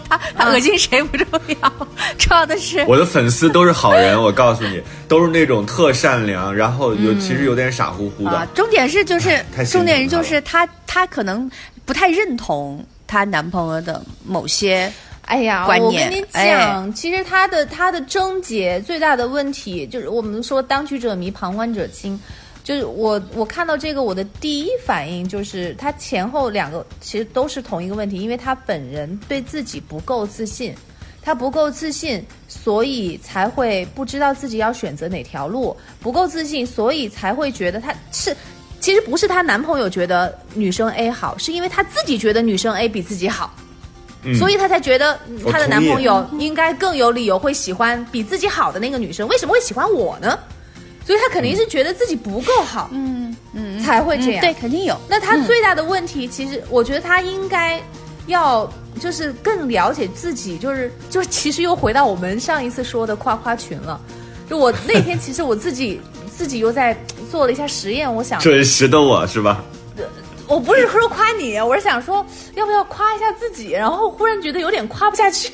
[0.08, 1.26] 他他恶心谁不重
[1.60, 1.72] 要，
[2.18, 8.30] 重要的是我的粉丝都是好人，我告诉你，都是那种特善良，然后有、其实有点傻乎乎的。
[8.30, 11.50] 啊，重点是就是 重点是就是他他可能
[11.86, 22.20] 不太认同她男朋友的某些哎呀，我跟你哎讲，其实他的他的症结最大的问题就是我们说当局者迷，旁观者清。
[22.62, 30.74] 就是我我看到这个，我的第一反应就是她前后两个其实都是同一个问题，因为她本人对自己不够自信，
[31.22, 38.36] 她不够自信，所以才会不知道自己要选择哪条路，不够自信，所以才会觉得他是。
[38.86, 43.52] 其实不是她男朋友觉得女生 A 好，是因为她自己觉得女生 A 比自己好。
[44.22, 45.18] 嗯所以她才觉得
[45.50, 49.26] 她的男朋友应该更有理由会喜欢比自己好的那个女生。
[49.26, 50.38] 为什么会喜欢我呢？
[51.04, 54.40] 所以她肯定是觉得自己不够好，嗯嗯才会这样。
[54.40, 54.96] 对，肯定有。
[55.08, 57.82] 那她最大的问题，其实我觉得她应该
[58.28, 64.00] 要就是更了解自己，就是就是其实又回到我们上一次说的夸夸群了。
[64.48, 66.00] 就我那天其实我自己
[66.36, 66.96] 自己又在
[67.30, 69.64] 做了一下实验，我想准时的我是吧？
[70.46, 75.50] 我不是说夸你，我是想说要不要夸一下自己，然后忽然觉得有点夸不下去，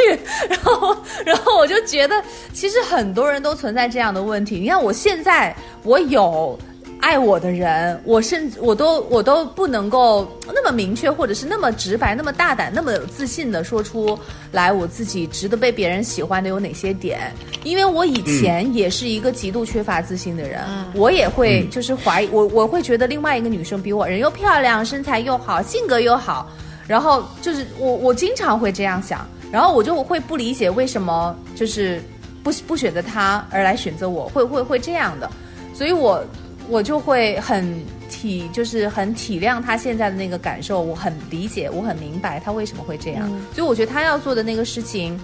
[0.51, 4.59] 然后 然后我就觉得其实很多人都存在这样的问题。
[4.59, 6.59] 你看我现在我有。
[7.03, 14.17] 爱我的人，我甚至我都我都不能够那么明确，或者是那么直白、那么大胆、那么有自信的说出
[14.53, 17.33] 来，我自己值得被别人喜欢的有哪些点？
[17.65, 20.61] 因为我以前也是一个极度缺乏自信的人，
[20.95, 26.49] 我也会就是怀疑我，我会觉得另外一个女生比我人又漂亮，身材又好，性格又好，
[26.87, 32.01] 然后就是我我经常会这样想，然后我就会不理解为什么就是
[32.45, 35.29] 不不选择她而来选择我，会会会这样的，
[35.75, 36.25] 所以我
[36.69, 45.19] 我就会很体就是很体谅他现在的那个感受，我很理解，我很明白他为什么会这样，所以我觉得他要做的那个事情。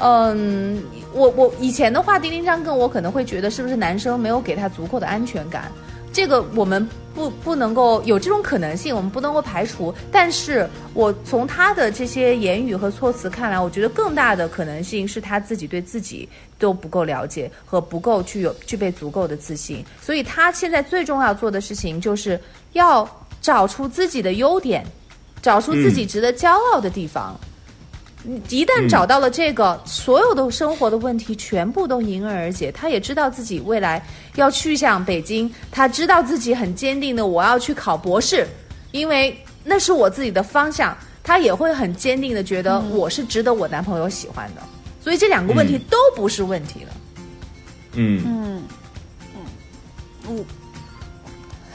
[0.00, 0.80] 嗯，
[1.12, 5.72] 我我以前的话，丁丁张跟我可能会觉得是不是男生没有给他足够的安全感，
[6.18, 9.94] 这个我们不不能够有这种可能性，我们不能够排除。
[10.10, 16.28] 但是我从他的这些言语和措辞看来，我觉得更大的可能性是他自己对自己
[16.58, 22.40] 都不够了解和不够具有具备足够的自信，所以他现在最重要做的事情就是
[22.72, 23.08] 要
[23.40, 24.84] 找出自己的优点，
[25.40, 27.38] 找出自己值得骄傲的地方。
[28.48, 32.70] 一旦找到了这个，所有的生活的问题全部都迎刃而解。
[32.72, 34.04] 他也知道自己未来
[34.34, 38.46] 要去向北京，他知道自己很坚定的我要去考博士，
[38.90, 40.96] 因为那是我自己的方向。
[41.20, 44.62] 他也会很坚定的觉得我是值得我男朋友喜欢的，
[44.98, 46.90] 所以这两个问题都不是问题了。
[47.92, 48.62] 嗯嗯
[50.26, 50.44] 嗯，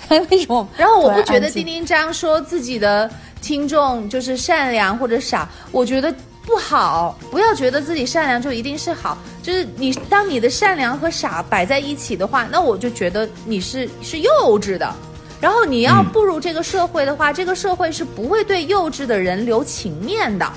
[0.09, 0.67] 我，为什么？
[0.75, 3.07] 然后我不觉得丁丁张说自己的
[3.43, 6.11] 听众就是善良或者傻，我觉得
[6.45, 7.17] 不好。
[7.31, 14.93] 不要觉得自己善良就一定是好，就是你当你的善良和傻摆在一起的话，那我就觉得你是是幼稚的。
[15.41, 20.49] 然后你要步入这个社会的话，这个社会是不会对幼稚的人留情面的。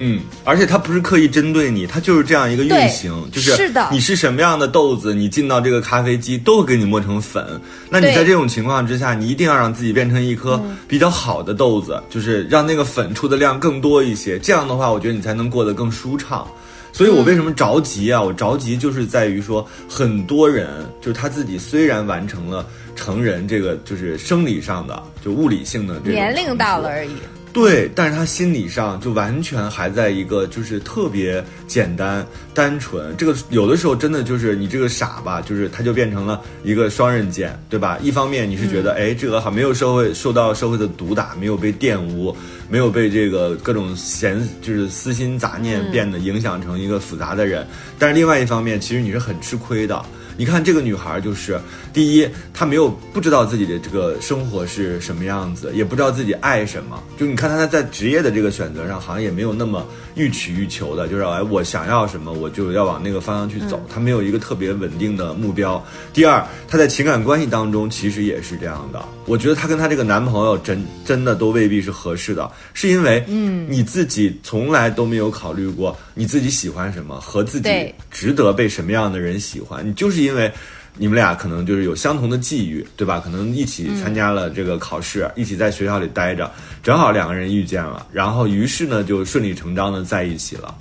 [0.00, 7.60] 嗯，而且它不是刻意针对你，它就是这样一个运行，就是是的你是什么样的豆子，你进到这个咖啡机都会给你磨成粉。
[7.90, 14.38] 那你在这种情况之下，你一定要让自己变成一颗比较好的豆子，就是让那个粉出的量更多一些。
[14.38, 16.46] 这样的话，我觉得你才能过得更舒畅。
[16.90, 18.20] 所以我为什么着急啊？
[18.20, 20.68] 我着急就是在于说，很多人
[21.00, 27.10] 就是他自己虽然完成了成人这个就是生理上的就物理性的这种年龄到了而已。
[27.58, 37.98] 对，但是他心理上就完全还在一个就是特别简单单纯，这个有的时候真的就是你这个傻吧，就是他就变成了一个双刃剑，对吧？
[38.00, 42.34] 一方面你是觉得，哎，这个好没有社会受到社会的毒打，没有被玷污，
[42.70, 47.66] 没有被这个各种闲就是私心杂念变得影响成一个复杂的人，
[47.98, 50.00] 但是另外一方面，其实你是很吃亏的。
[50.38, 51.60] 你看这个女孩，就是
[51.92, 57.02] 第一，她没有不知道自己的这个生活是什么样子，也不知道自己爱什么。
[57.18, 59.84] 就你看她在职业的这个选择上，好像也没有那么
[60.14, 63.84] 欲取欲求的，就是哎，我想要什么，我就要往那个方向去走。
[63.92, 65.84] 她没有一个特别稳定的目标。
[66.14, 69.04] 第二，她在情感关系当中其实也是这样的。
[69.26, 79.86] 我觉得她跟她这个男朋友真真的都未必是合适的，是因为嗯，你自己从来都没有考虑过你自己喜欢什么和自己值得被什么样的人喜欢？
[79.86, 80.52] 你就是因为
[80.98, 83.18] 你们俩可能就是有相同的际遇，对吧？
[83.24, 86.50] 可能一起参加了这个考试，一起在学校里待着，
[86.82, 90.74] 正好两个人遇见了，然后于是呢就顺理成章的在一起了。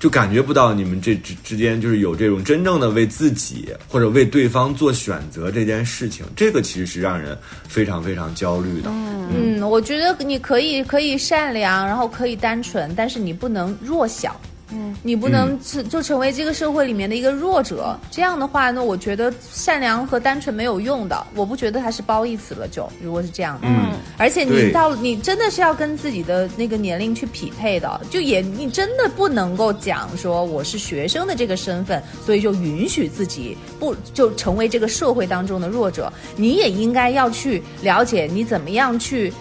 [0.00, 7.36] 就感觉不到你们这之之间就是有这种真正的为自己或者为对方做选择这件事情，这个其实是让人
[7.66, 8.90] 非常非常焦虑的。
[8.90, 14.38] 嗯，我觉得你可以可以善良，然后可以单纯，但是你不能弱小。
[14.74, 17.98] 嗯，你不能成就成为这个社会里面的一个弱者。
[18.10, 21.26] 这样的话呢，我觉得善良和单纯没有用的。
[21.34, 36.12] 我不觉得它是褒义词了，就如果是这样的，嗯，而且你到你真的是要跟自己的那个年龄去匹配的，就也你真的不能够讲说我是学生的这个身份，所以就允许自己不就成为这个社会当中的弱者。
[36.36, 39.32] 你也应该要去了解你怎么样去。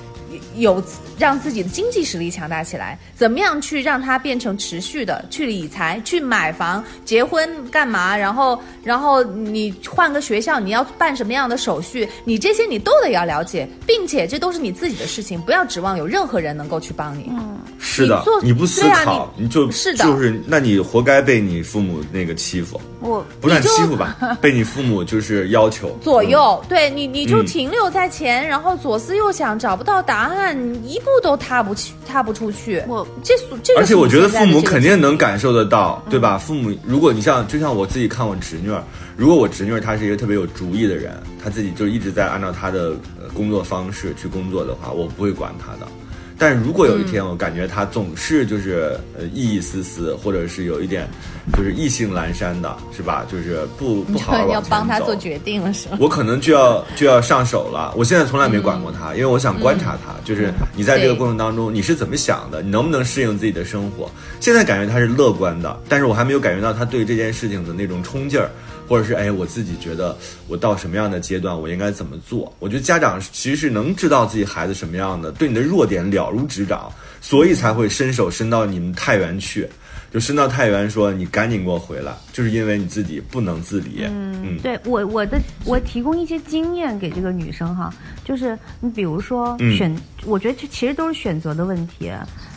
[0.55, 0.83] 有
[1.17, 5.23] 让自己的经济实力强大起来，怎么样去让它变成持续的？
[5.29, 8.15] 去理财、去买房、结婚干嘛？
[8.15, 12.07] 然后，然后你换个学校，你要办什么样的手续？
[12.23, 17.27] 你这些你都得要了解，并且这都是你自己的事情，不要指望有任何人能够去帮你。
[17.29, 32.83] 嗯是的你，你不思考，你你就是的就是，那你活该被你父母那个欺负，我不算欺负吧， 被你父母就是要求左右，对你，你就嗯停留在前，然后左思右想，找不到答案，一步都踏不去，踏不出去。
[32.87, 35.13] 我这所，这而且我觉得父母肯定能。
[35.23, 36.37] 感受得到，对吧？
[36.37, 38.83] 父母，如果你像就像我自己看我侄女儿，
[39.15, 42.89] 如果我侄女儿她是一个特别有主意的人，她自己就一直在按照她的
[43.21, 45.87] 呃工作方式去工作的话，我不会管她的。
[46.43, 51.07] 但如果有一天我感觉他总是就是呃意意思思，或者是有一点
[51.55, 53.25] 就是意兴阑珊的，是吧？
[53.31, 55.97] 就是不不好好往要帮他做决定了是吗？
[56.01, 57.93] 我可能就要就要上手了。
[57.95, 64.11] 我现在从来没管过他，因为我想观察他，就是你在这个过程当中你是怎么想的，你能不能适应自己的生活。
[64.41, 68.51] 现在感觉他是乐观的，但是我还没有感觉到他对这件事情的那种冲劲儿，
[68.93, 70.15] 或者是哎，我自己觉得
[70.47, 72.53] 我到什么样的阶段我应该怎么做。
[72.59, 79.67] 我觉得家长其实是能知道自己孩子什么样的，对你的弱点了如指掌，所以才会伸手伸到你们太原去。
[80.13, 84.05] 就伸到太原说：“你赶紧给我回来！”就是因为你自己不能自理。
[84.07, 87.91] 嗯对我我的我提供一些经验给这个女生哈，
[88.23, 89.91] 就是你比如说嗯选，
[90.23, 92.11] 我觉得这其实都是选择的问题。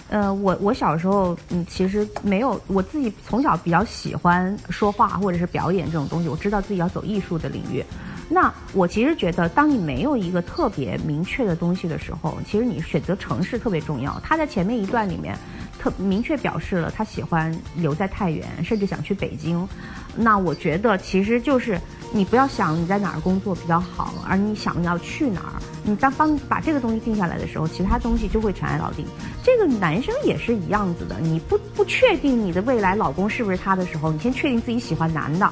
[0.08, 7.84] 呃，我我小时候嗯，其实没有我自己从小比较喜欢说话或者是表演这种东西，我知道自己要走艺术的领域。
[8.28, 14.20] 那我其实觉得，当你没有一个特别明确的东西的时候，其实你选择城市特别重要。
[14.20, 15.38] 他在前面一段里面
[15.78, 19.68] 特明确表示了他喜欢留在太原，甚至想去北京。
[20.16, 21.78] 那我觉得其实就是
[22.12, 25.62] 你不要想你在哪儿工作比较好，而你想要去哪儿。
[25.84, 29.06] 你当帮把这个东西定下来的时候，其他东西就会尘埃落定。
[29.44, 35.50] 这个男生也是一样子的，你不不确定你的未来老公是不是他的时候，你先确定自己喜欢男的。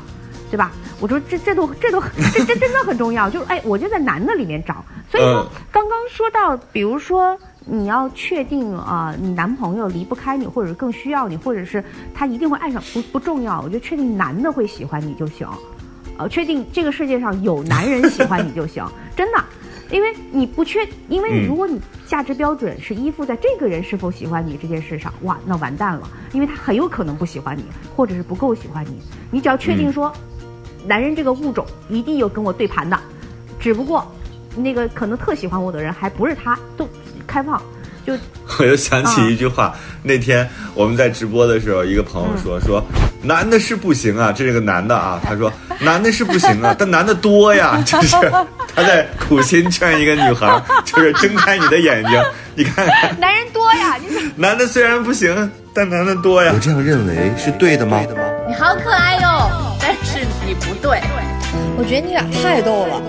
[0.51, 0.71] 对吧？
[1.01, 2.01] 我说这这都这都
[2.33, 4.85] 这这真的很重要，就是哎，我就在男的里面找。
[5.11, 11.83] 所以说，刚刚说到，比如说你要确定啊、你男朋友离不开你，或者更需要你，或者是
[12.15, 13.61] 他一定会爱上，不不重要。
[13.63, 15.49] 我就确定男的会喜欢你就行，
[16.19, 18.87] 呃，确定这个世界上有男人喜欢你就行，
[19.17, 19.43] 真的。
[19.91, 28.99] 因为你不确，因为嗯如果你价值标准是依附在这个人是否喜欢你这件事上，哇，那完蛋了，因为他很有可能不喜欢你，或者是不够喜欢你。
[29.31, 30.11] 你只要确定说，
[30.87, 32.99] 男人这个物种一定有跟我对盘的，
[33.61, 34.05] 只不过
[34.57, 36.89] 那个可能特喜欢我的人还不是他，都
[37.35, 37.61] 开放，
[38.07, 38.13] 就
[38.61, 39.75] 我又想起一句话，
[40.05, 42.81] 那天我们在直播的时候，一个朋友说、说，
[43.23, 48.17] 男的是不行啊，这是个男的啊，他说男的是不行啊，但男的多呀， 就是
[48.73, 52.23] 他在苦心劝一个女孩，就是睁开你的眼睛，
[52.55, 54.07] 你看看，男人多呀，你
[54.41, 56.59] 男的虽然不行，但男的多呀我。
[56.61, 58.01] 这样认为是对的吗？
[58.47, 61.01] 你好可爱哟、但是你不对。
[61.77, 63.03] 我觉得你俩太逗了，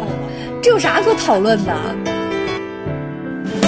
[0.64, 2.15] 这有啥可讨论的？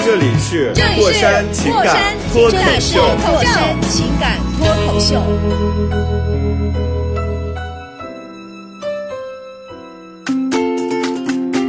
[0.08, 5.22] 这里是这里是过山情感过山脱口这里是秀，过山情感脱口秀。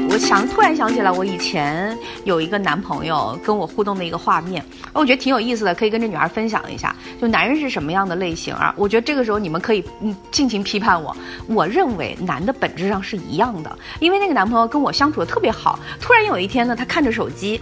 [0.08, 6.94] 我想突然想起来，我以前有一个男朋友跟我互动的一个画面，我觉得挺有意思的，可以跟这女孩分享一下。
[7.20, 8.72] 就男人是什么样的类型啊？
[8.76, 11.16] 我觉得这个时候你们可以嗯尽情批判我。
[11.48, 17.60] 我认为男的本质上是一样的，因为那个男朋友跟我相处的特别好，突然有一天呢，他看着手机，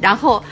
[0.00, 0.42] 然后。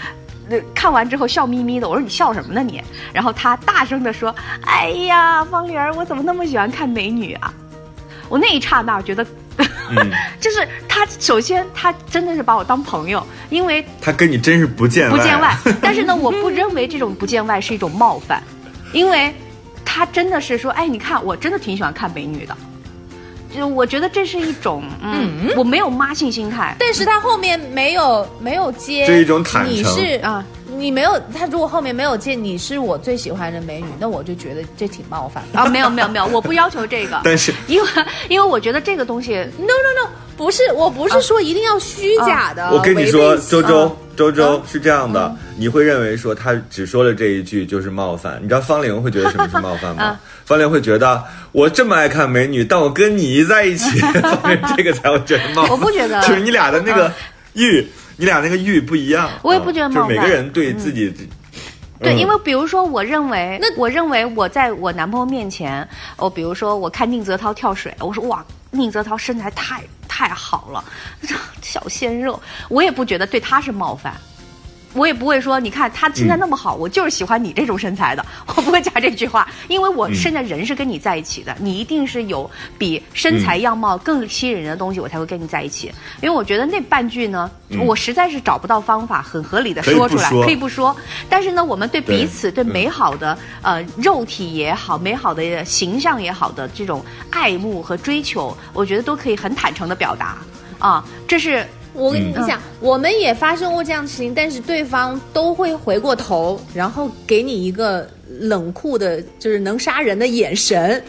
[0.50, 2.82] 呃看完之后笑眯眯的，我说你笑什么呢你？
[3.12, 4.34] 然后他大声的说
[4.64, 7.52] ：“哎呀，方玲儿，我怎么那么喜欢看美女啊？”
[8.30, 9.22] 我那一刹那我觉得，
[9.90, 15.54] 嗯， 就是他首先他真的是把我当朋友，因为他跟你真是不见外，不见外。
[15.82, 18.42] 但是呢，我不认为这种不见外是一种冒犯，
[18.94, 19.34] 因为
[19.84, 22.56] 他真的是说，哎，你看，我真的挺喜欢看美女的。
[23.54, 26.76] 就我觉得这是一种，嗯，我没有妈性心态。
[26.78, 29.72] 但是他后面没有没有接，这是一种坦诚。
[29.72, 35.58] 你是啊，你没有他如果后面没有接你是我最喜欢的美女，那我就觉得这挺冒犯的。
[35.58, 37.52] 啊，没有没有没有，我不要求这个， 但是。
[37.66, 37.88] 因为
[38.28, 42.70] 因为我觉得这个东西 No no no，不是，我不是说一定要虚假的。
[42.70, 50.02] 我跟你说，周周嗯，周周是这样的，你会认为说他只说了这一句就是冒犯，你知道方玲会觉得什么是冒犯吗？
[50.02, 50.20] 啊？
[50.48, 51.22] 方玲会觉得
[51.52, 55.70] 我这么爱看美女，但我跟你在一起， 方玲这个才会觉得冒犯。
[55.72, 57.12] 我不觉得就是你俩的那个
[57.52, 57.86] 欲，
[58.16, 59.28] 你俩那个欲不一样。
[59.42, 61.12] 我也不觉得啊就是冒犯每个人对自己，
[62.00, 65.86] 对，嗯因为比如说，我认为，那我认为我在我男朋友面前，
[66.16, 70.82] 哦，比如说我看宁泽涛跳水，我说哇，宁泽涛身材太太好了，
[71.60, 72.40] 小鲜肉，
[72.70, 74.14] 我也不觉得对他是冒犯。
[74.94, 85.92] 我也不会说，你看他身材那么好，我就是喜欢你这种身材的， 我不会加这句话，因为我现在人是跟你在一起的，你一定是有比身材样貌更吸引人的东西，我才会跟你在一起。
[86.22, 87.50] 因为我觉得那半句呢，
[87.84, 90.96] 我实在是找不到方法很合理的说出来，可以不说，
[91.28, 100.38] 但是呢，我们对彼此对美好的呃肉体也好，美好的形象也好的这种爱慕和追求，我觉得都可以很坦诚的表达。
[100.78, 101.66] 啊，这是
[101.98, 108.08] 我跟你嗯讲，我们也发生过这样的事情，但是对方都会回过头，然后给你一个
[108.40, 111.02] 冷酷的，就是能杀人的眼神。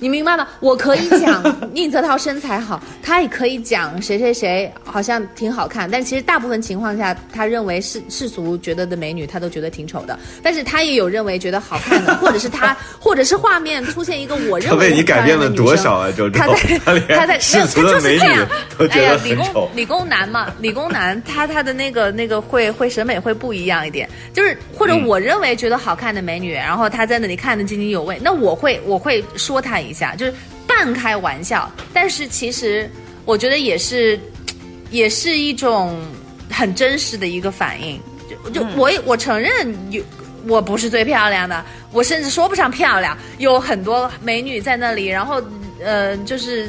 [0.00, 0.48] 你明白吗？
[0.60, 1.42] 我可以讲
[1.72, 10.18] 宁泽涛身材好，他也可以讲谁谁谁好像挺好看，但其实大部分情况下，他认为世世俗觉得的美女，他都觉得挺丑的。
[10.42, 16.38] 但是他也有认为觉得好看的， 或者是他，或者是画面出现一个我认他为为你改变了多少啊，周周？
[16.38, 18.20] 他在 他在世俗的美女
[18.78, 19.70] 都觉哎呀得，理很丑工。
[19.74, 30.34] 理工男嘛，理工男他他的那个那个会会审美会不一样一点，就是或者嗯我认为觉得好看的美女，然后他在那里看的津津有味，那我会我会说他一下，就是
[30.66, 32.90] 半开玩笑，但是其实
[33.24, 34.18] 我觉得也是
[34.90, 36.00] 也是一种
[36.50, 40.02] 很真实的一个反应，就就我也我承认有。
[40.48, 41.62] 我不是最漂亮的，
[41.92, 45.38] 我甚至说不上漂亮，有很多美女在那里，然后
[45.84, 46.66] 呃，就是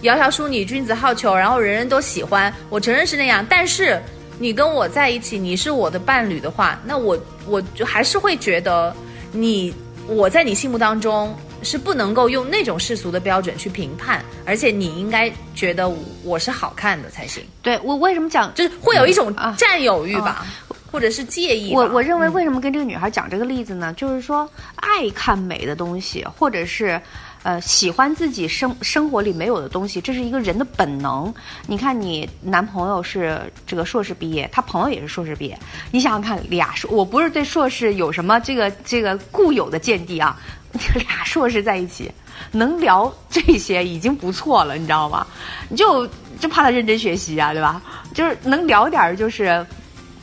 [0.00, 2.50] 窈窕淑女，君子好逑，然后人人都喜欢。
[2.70, 4.00] 我承认是那样，但是
[4.38, 8.96] 你跟我在一起，你是我的伴侣的话，那我我就还是会觉得
[9.32, 9.74] 你
[10.06, 15.90] 我在你心目当中是不能够用那种世俗的标准去评判，而且你应该觉得
[16.22, 20.46] 我是好看的才行，对我为什么讲就是会有一种啊占有欲吧，
[20.90, 21.72] 或者是介意。
[21.74, 23.92] 我我认为为什么跟这个女孩讲这个例子呢？
[23.94, 27.00] 就是说，爱看美的东西，或者是。
[27.42, 31.32] 呃，喜欢自己生生活里没有的东西，这是一个人的本能。
[31.66, 35.58] 你看，你男朋友是这个硕士毕业，他朋友也是硕士毕业，
[35.90, 40.38] 你想想看，俩硕，我不是对硕士有什么这个这个固有的见地啊，
[40.94, 42.10] 俩硕士在一起，
[42.52, 45.26] 能聊这些已经不错了，你知道吗？
[45.68, 46.06] 你就
[46.38, 47.82] 就怕他认真学习啊，对吧？
[48.14, 49.64] 就是能聊点儿就是。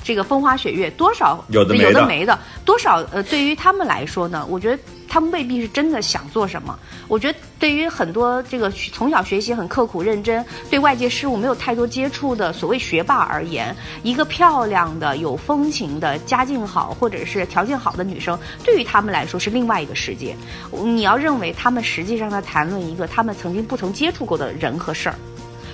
[0.03, 6.77] 这个风花雪月，多少有的有的没的，多少呃，对于他们来说呢，我觉得他们未必是真的想做什么。
[7.07, 20.35] 我觉得对于很多这个从小学习很刻苦认真、对外界事物没有太多接触的所谓学霸而言，一个漂亮的、有风情的、家境好或者是条件好的女生，对于他们来说是另外一个世界。
[20.83, 25.15] 你要认为他们实际上在谈论一个他们曾经不曾接触过的人和事儿。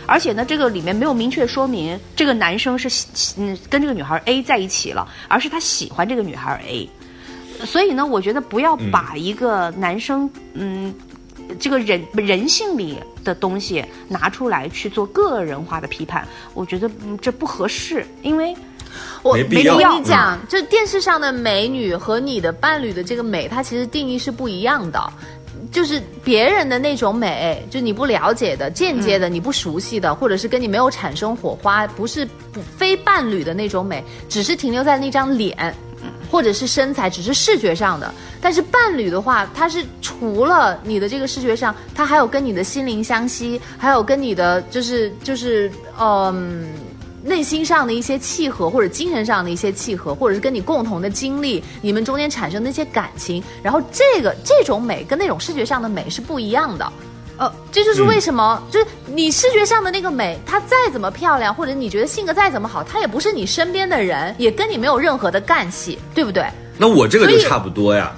[0.05, 6.89] 而且呢，这个里面没有明确说明这个男生是喜嗯跟这个女孩 A 在一起了，而是他喜欢这个女孩 A。
[7.65, 10.93] 所以呢，我觉得不要把一个男生嗯
[11.59, 18.55] 这个人人性里的东西拿出来去做个人化的批判，我觉得嗯这不合适，因为
[19.21, 20.03] 我没必要我跟你嗯。
[20.03, 25.01] 讲，就电视上的美女和你的伴侣的这个美，它其实定义是不一样的。
[25.71, 35.73] 就是别人的那种美，就你不了解的、间接的、你不熟悉的，或者是跟你没有产生火花，不是不非伴侣的那种美，只是停留在那张脸，
[36.33, 38.11] 或者是身材，只是视觉上的。
[38.41, 46.67] 但是伴侣的话，他是除了你的这个视觉上，他还有跟你的心灵相吸，还有跟你的就是就是嗯。
[47.25, 56.91] 内心上的一些契合，或者精神上的一些契合，或者是跟你共同的经历，你们中间产生的一些感情，然后这个这种美跟那种视觉上的美是不一样的。
[57.37, 66.45] 呃，这就是为什么，就是你视觉上的那个美，她再怎么漂亮，或者你觉得性格再怎么好，她也不是你身边的人，也跟你没有任何的干系，对不对？
[66.77, 68.11] 那我这个就差不多呀，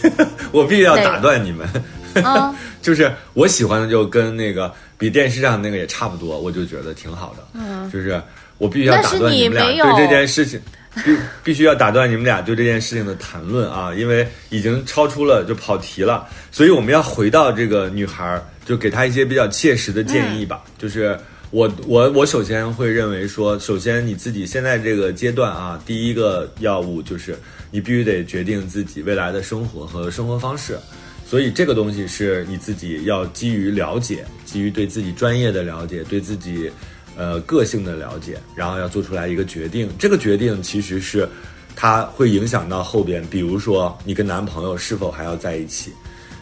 [0.52, 1.68] 我必须要打断你们。
[2.14, 7.44] 嗯， 就是我喜欢的就跟那个比电视上那个也差不多，我就觉得挺好的。
[7.54, 8.20] 嗯，就是
[8.58, 10.60] 我必须要打断你们俩对这件事情，
[11.04, 21.18] 必必须要打断你们俩对这件事情的谈论啊，因为已经超出了就跑题了，所以我们要回到这个女孩儿，就给他一些比较切实的建议吧，就是。
[21.50, 27.34] 我我我首先会认为说，首先你自己现在这个阶段啊，第一个要务就是
[27.70, 30.78] 你必须得决定自己未来的生活和生活方式。
[31.26, 36.70] 所以这个东西是你自己要基于了解，基于对自己专业的了解，对自己
[37.16, 39.90] 呃个性的了解，然后要做出来一个决定。
[39.98, 41.26] 这个决定其实是
[41.74, 45.94] 它会影响到后边，比如说你跟男朋友是否还要在一起，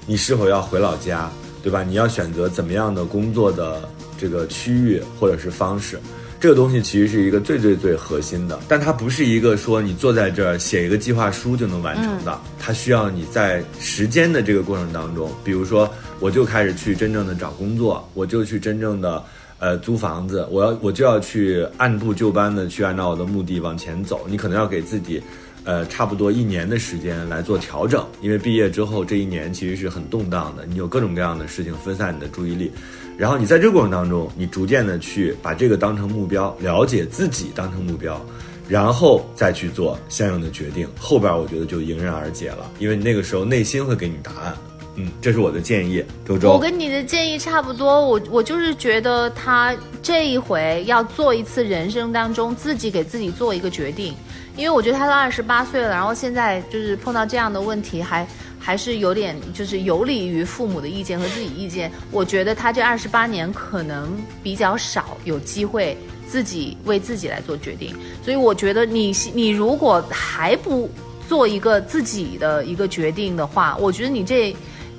[0.04, 1.30] 你是否要回老家，
[1.66, 1.82] 对吧？
[1.82, 5.98] 你要选择怎么样的工作的这个区域或者是方式。
[6.38, 15.90] 这个东西其实是一个最最最核心的，但它不是一个说你坐在这儿写一个计划书就能完成的，它需要你在时间的这个过程当中，比如说
[16.20, 19.20] 我就开始去真正的找工作，我就去真正的
[19.58, 25.20] 呃租房子，我要我就要去按部就班的去按照我的目的往前走，你可能要给自己。
[25.66, 32.70] 呃，差不多一年的时间来做调整，因为毕业之后这一年其实是很动荡的，你有各种各样的事情分散你的注意力，
[33.18, 38.24] 然后你在这个过程当中，你逐渐的去把这个当成目标，了解自己当成目标，
[38.68, 44.56] 然后再去做相应的决定，后边我觉得就迎刃而解了，因为你那个时候内心会给你答案。
[44.98, 46.58] 嗯，这是我的建议，周周我。
[46.58, 54.14] 跟你的建议差不多，我我就是觉得他这一回要做一次人生当中自己给自己做一个决定，
[54.56, 58.26] 因为我觉得他都二十八岁了，然后现在就是碰到这样的问题还。
[58.58, 65.96] 还是有点就是有利于父母的意见和自己意见，我觉得他这二十八年可能比较少有机会
[66.26, 67.94] 自己为自己来做决定，
[68.24, 70.90] 所以我觉得你你如果还不
[71.28, 74.52] 做一个自己的一个决定的话，我觉得你这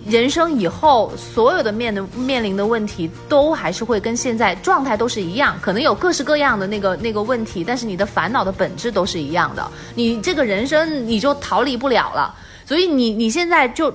[0.08, 12.34] 人生以后所有的面的面临的问题，都还是会跟现在状态都是一样，可能有各式各样的那个那个问题，但是你的烦恼的本质都是一样的，你这个人生你就逃离不了了。
[12.66, 13.94] 所以你你现在就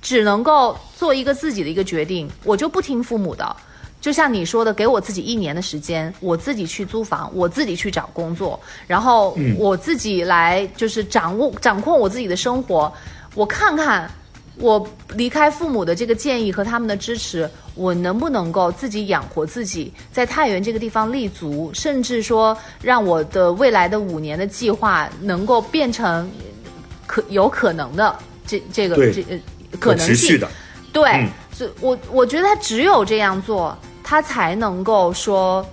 [0.00, 3.56] 只能够做一个自己的一个决定，我就不听父母的。
[4.00, 8.58] 就像你说的，给我自己一年的时间，我自己去租房，我自己去找工作，
[8.88, 12.92] 然后我自己来就是掌握掌控我自己的生活，
[13.36, 14.10] 我看看
[14.56, 26.30] 我离开父母的这个建议和他们的支持，我能不能够自己养活自己，在太原这个地方立足，甚至说让我的未来的五年的计划能够变成
[27.06, 29.38] 可有可能的这这个这呃
[29.80, 30.14] 可能性。
[30.14, 30.48] 持续的，
[30.92, 31.28] 对，嗯。
[31.54, 35.64] 所以我我觉得他只有这样做，他才能够说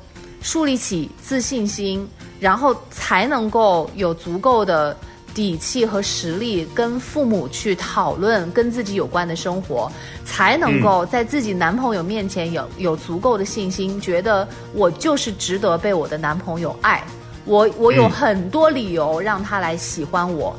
[0.42, 2.06] 树立起自信心，
[2.40, 4.96] 然后才能够有足够的
[5.40, 9.90] 底气和实力跟父母去讨论跟自己有关的生活，
[10.26, 17.02] 才能够在自己男朋友面前有有足够的信心，觉得我就是值得被我的男朋友爱。
[17.46, 20.54] 我我有嗯很多理由让他来喜欢我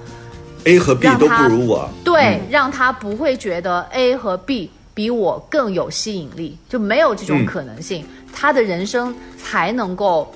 [0.64, 1.86] ，A 和 B 都不如我。
[2.02, 10.34] 对，让他不会觉得 A 和 B 比我更有吸引力，就没有这种嗯可能性，他的人生才能够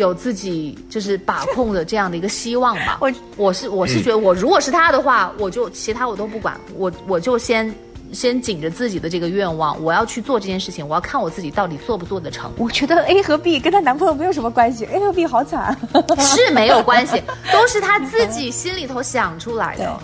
[0.00, 2.98] 有自己就是把控的这样的一个希望吧。
[3.00, 7.72] 我我是我是觉得，我如果是他的话，我就其他我都不管，我我就先
[8.12, 12.50] 先紧着自己的这个愿望，我要去做这件事情，我要看我自己到底做不做得成。
[12.58, 15.78] 我觉得 A 和 B 跟她男朋友没有什么关系，A 和 B 好惨。
[16.18, 17.22] 是 没有关系，
[17.52, 19.96] 都是他自己心里头想出来的。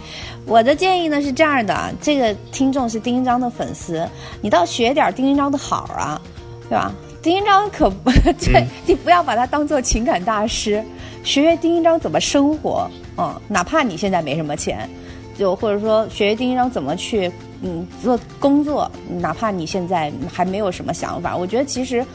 [0.44, 4.09] 我的建议呢是这样的啊，这个听众是丁一章的粉丝，
[4.40, 6.20] 你倒学点丁一章的好啊，
[6.68, 6.94] 对吧？
[7.27, 8.09] 丁一章可不，
[8.39, 10.81] 对、你不要把他当做情感大师，
[11.24, 14.89] 学学丁一章怎么生活，嗯，哪怕你现在没什么钱，
[15.37, 17.29] 就或者说学学丁一章怎么去，
[17.62, 22.07] 嗯，做工作，哪怕你现在还没有什么想法，我觉得其实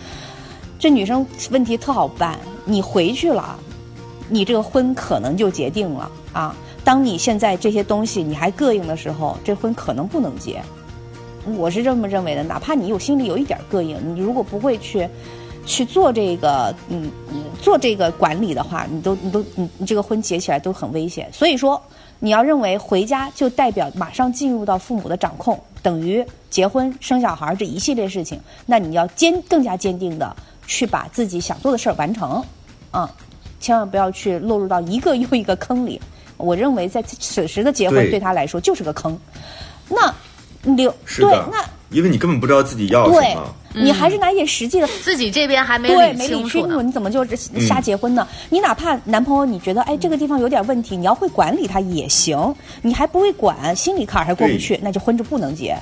[0.79, 3.59] 这女生问题特好办，你回去了，
[4.29, 6.55] 你这个婚可能就结定了啊。
[6.85, 10.61] 当你现在这些东西你还膈应的时候，这婚可能不能结。
[11.57, 15.07] 我是这么认为的，哪怕你有心里有一点膈应，你如果不会去
[15.65, 21.27] 去做这个，嗯，嗯做这个管理的话，你都你都你你这个婚结起来都很危险。
[21.31, 21.81] 所以说，
[22.19, 30.35] 你要认为回家就代表马上进入到父母的掌控，等于结婚生小孩这一系列事情，那你要坚更加坚定的
[30.67, 32.43] 去把自己想做的事儿完成，
[32.91, 33.11] 啊、
[33.59, 35.99] 千万不要去落入到一个又一个坑里。
[36.37, 39.17] 我认为在此时的结婚对对他来说就是个坑。
[39.87, 40.13] 那
[40.63, 43.43] 留是的，对那因为你根本不知道自己要什对么。，
[43.73, 44.87] 你还是拿一点实际的。
[45.03, 46.81] 自己这边还没对，理没理清楚。
[46.81, 47.25] 你怎么就
[47.59, 48.27] 瞎结婚呢？
[48.49, 52.53] 你哪怕男朋友你觉得哎这个地方有点问题，你要会管理他也行。
[52.81, 55.77] 你还不会管，心理坎儿还过不去，那就婚就不能结。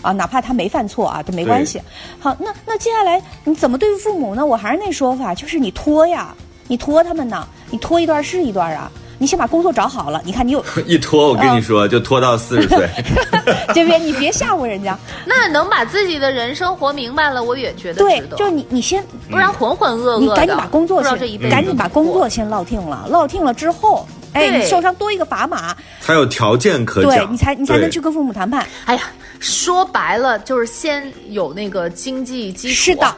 [0.00, 1.80] 啊，哪怕他没犯错啊，这没关系。
[2.18, 4.44] 好，那那接下来你怎么对付父母呢？
[4.44, 6.34] 我还是那说法，就是你拖呀，
[6.66, 8.90] 你拖他们呢，你拖一段是一段啊。
[9.22, 12.88] 你先把工作找好了，你看你有 一拖，我跟你说，就拖到四十岁。
[13.72, 14.98] 这边你别吓唬人家。
[15.24, 18.36] 那能把自己的人生活明白了，我也觉得值，得。
[18.36, 19.00] 对就是你你先
[19.30, 24.58] 不然浑浑噩噩，你赶紧把工作先赶紧把工作先落定了，落定了之后，哎，对。
[24.58, 28.66] 你受伤多一个砝码，才有条件可对讲，你才你才能去跟父母谈判。
[28.86, 29.02] 哎呀，
[29.38, 33.14] 说白了就是先有那个经济基础，是的，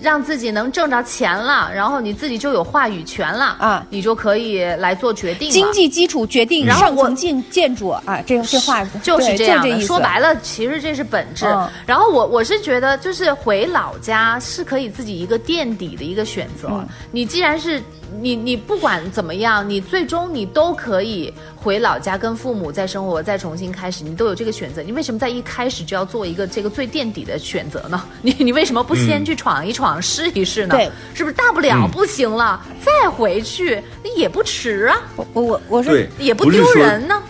[0.00, 5.50] 让自己能挣着钱了，然后你自己就有话语权了啊你就可以来做决定。
[5.50, 9.80] 经济基础决定上层建建筑啊，这这话就是这样。
[9.80, 11.46] 说白了，其实这是本质。
[11.46, 16.68] 嗯然后我我是觉得，就是回老家是可以自己一个垫底的一个选择。
[16.70, 17.82] 嗯你既然是
[18.20, 24.82] 你你不管怎么样，你最终你都可以回老家跟父母再生活，再重新开始，你都有这个选择。
[24.82, 28.02] 你为什么在一开始就要做一个这个最垫底的选择呢？
[28.22, 30.74] 你你为什么不先去闯一闯，试一试呢？
[30.74, 37.22] 对，是不是大不了不行了、再回去，那也不迟啊，我我我我是，也不丢人呢。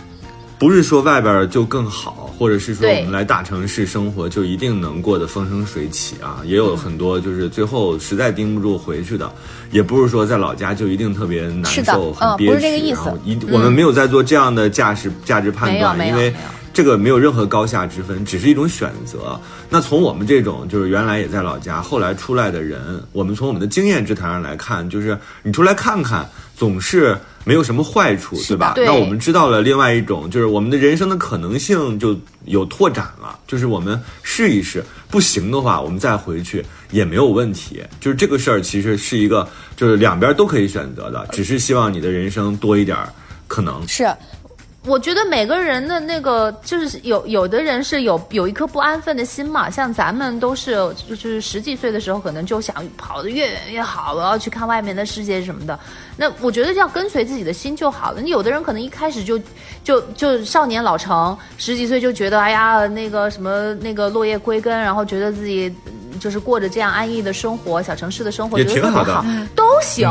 [0.57, 6.41] 不是说外边就更好，或者是说我们来大城市生活就一定能过得风生水起啊。
[6.45, 9.31] 也有很多就是最后实在盯不住回去的，
[9.71, 12.53] 也不是说在老家就一定特别难受、很嗯憋屈。
[12.53, 16.33] 不是这个意思然后一我们没有在做这样的价值价值判断，因为
[16.73, 19.39] 这个没有任何高下之分，只是一种选择。
[19.69, 28.73] 那从我们这种就是原来也在老家，后来出来的人，我们从我们的经验之谈上来看，就是你出来看看，总是没有什么坏处，对吧？
[28.73, 37.81] 对那我们知道了另外一种，就是我们的人生的可能性就有拓展了，就是我们试一试，不行的话，我们再回去也没有问题。
[38.01, 43.13] 就是这个事儿其实是一个，就是两边都可以选择的，只是希望你的人生多一点儿
[43.47, 43.87] 可能。
[43.87, 44.03] 是
[44.85, 50.73] 我觉得每个人的那个就是有有的人是有有一颗不安分的心嘛，像咱们都是
[51.09, 55.77] 就是十几岁的时候，可能就想跑得越远越好，我要去看外面的世界什么的。
[56.15, 58.21] 那我觉得要跟随自己的心就好了。
[58.21, 59.39] 你有的人可能一开始就
[59.83, 69.25] 就就少年老成，十几岁就觉得哎呀那个什么那个落叶归根，然后觉得自己嗯就是过着这样安逸的生活，小城市的生活，也觉得特别挺好的好，
[69.55, 70.07] 都行。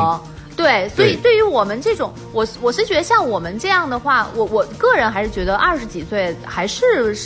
[0.57, 7.17] 对，所以对对于我们这种，我我是觉得像我们这样的话，我我个人还是觉得二十几岁还是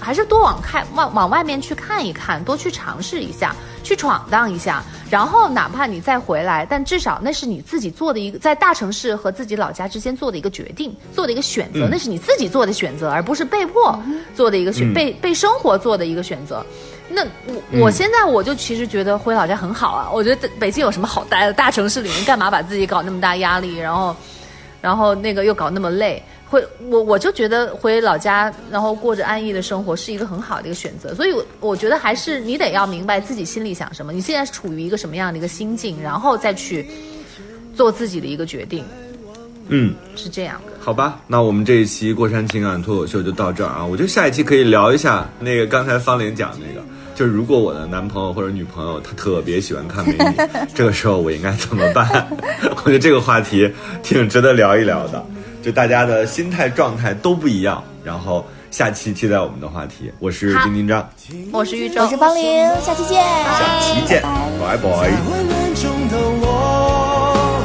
[0.00, 4.82] 还是多往看往往外面去看一看，多去尝试一下，去闯荡一下。
[5.08, 13.96] 然后哪怕你再回来，但至少那是你自己做的一个在大城市和自己老家之间做的一个决定，做的一个选择，嗯那是你自己做的选择，而不是被迫
[14.34, 16.66] 做的一个选、嗯被被生活做的一个选择。
[17.08, 21.52] 那我我现在我就其实觉得回老家很好啊，我觉得北京有什么好待的？
[21.52, 24.16] 大城市里面干嘛把自己搞那么大压力，然后，
[24.80, 26.22] 然后那个又搞那么累？
[26.48, 31.12] 会我我就觉得回老家，然后过着安逸的生活是一个很好的一个选择。
[31.14, 36.88] 所以我，我觉得还是你得要明白自己心里想什么，你现在是处于一个什么样的一个心境，然后再去
[37.74, 38.84] 做自己的一个决定，
[39.68, 40.72] 嗯，是这样的。
[40.78, 43.84] 好吧，那我们这一期过山情感脱口秀就到这儿啊。
[43.84, 46.86] 我觉得下一期可以聊一下那个刚才方玲讲那个
[47.16, 50.36] 就是如果我的男朋友或者女朋友他特别喜欢看美女，
[50.74, 52.28] 这个时候我应该怎么办？
[52.84, 55.24] 我觉得这个话题挺值得聊一聊的，
[55.62, 57.82] 就大家的心态状态都不一样。
[58.04, 61.08] 然后下期期待我们的话题，我是丁丁张，
[61.50, 62.44] 我是玉州，我是方玲，
[62.84, 64.22] 下期见，下期见，
[64.60, 65.10] 拜拜。
[65.74, 67.60] 中的我，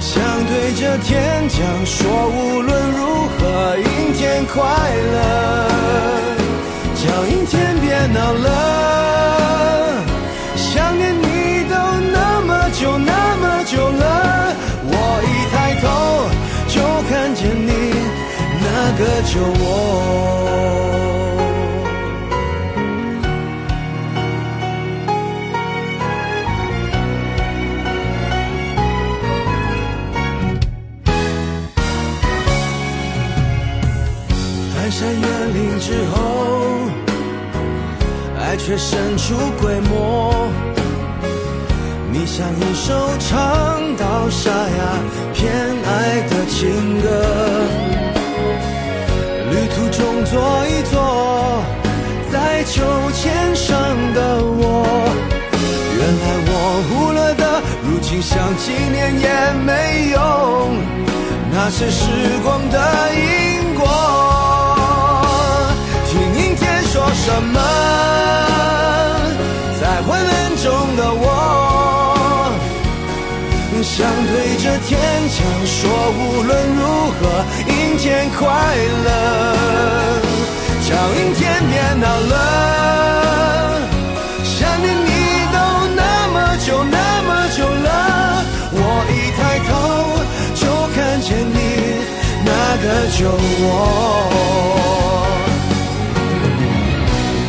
[0.00, 4.62] 想对着天讲说，无论如何，阴天快
[5.12, 5.16] 乐，
[19.34, 19.64] 那个旧我。
[34.74, 36.16] 翻山越岭之后，
[38.38, 39.90] 爱却神出鬼没。
[42.12, 44.98] 你像一首唱到沙哑
[45.32, 45.50] 偏
[45.84, 47.08] 爱的情歌，
[50.02, 50.34] 中坐
[50.66, 51.62] 一坐，
[52.32, 52.82] 在秋
[53.12, 53.70] 千上
[54.12, 54.84] 的我，
[55.96, 56.50] 原来我
[56.88, 59.28] 忽略的，如今想纪念也
[59.64, 60.18] 没用，
[61.52, 62.02] 那是时
[62.42, 62.76] 光的
[63.14, 63.22] 因
[63.76, 63.86] 果。
[66.10, 67.60] 听阴天说什么，
[69.80, 71.28] 在昏暗中的我。
[73.82, 74.90] 想对着天
[75.28, 75.36] 讲
[75.66, 76.80] 说，无论如
[77.18, 77.20] 何，
[77.92, 78.48] 阴天快
[79.04, 79.08] 乐，
[80.80, 82.34] 叫阴天别闹了。
[84.42, 85.10] 想念你
[85.52, 85.56] 都
[85.94, 86.00] 那
[86.32, 86.96] 么久那
[87.28, 87.88] 么久了，
[88.72, 88.76] 我
[89.12, 89.70] 一抬头
[90.54, 90.62] 就
[90.94, 91.54] 看见你
[92.46, 93.20] 那个旧
[93.60, 93.62] 我。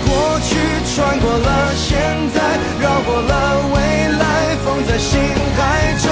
[0.06, 0.52] 过去
[0.94, 1.88] 穿过了，现
[2.36, 2.38] 在
[2.82, 3.32] 绕过了，
[3.74, 3.78] 未
[4.20, 4.22] 来
[4.66, 5.10] 放在心
[5.56, 5.62] 海
[6.04, 6.12] 中，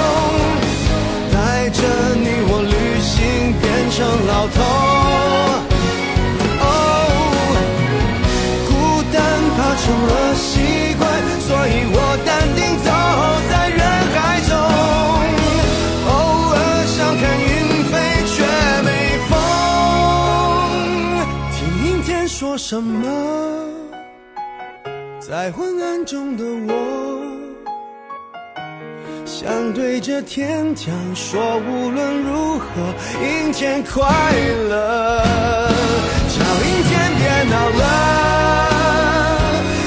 [3.94, 4.56] 成老头。
[6.60, 6.66] 哦，
[8.66, 8.70] 孤
[9.12, 9.20] 单
[9.54, 10.50] 怕成了习
[10.98, 11.02] 惯，
[11.40, 12.88] 所以我淡定走
[13.50, 13.80] 在人
[14.14, 14.16] 海
[14.48, 14.50] 中。
[16.08, 16.10] 偶
[16.54, 17.50] 尔想看云
[17.90, 17.92] 飞，
[18.32, 18.34] 却
[18.82, 18.88] 没
[19.28, 19.30] 风。
[21.52, 23.04] 听阴天说什么？
[25.20, 26.72] 在昏暗中的我，
[29.42, 32.64] 想对着天讲说，无论如何，
[33.20, 34.08] 阴天快
[34.68, 35.20] 乐，
[36.28, 37.82] 叫阴天别闹了。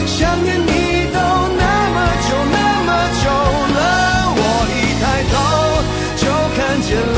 [0.06, 0.68] 想念你
[1.14, 1.20] 都
[1.56, 1.64] 那
[1.96, 1.98] 么
[2.28, 2.90] 久那么
[3.24, 3.26] 久
[3.76, 3.80] 了，
[4.36, 4.40] 我
[4.76, 5.34] 一抬头
[6.18, 6.24] 就
[6.58, 7.18] 看见了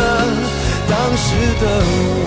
[0.87, 1.25] 当时
[1.59, 1.63] 的
[2.21, 2.26] 我。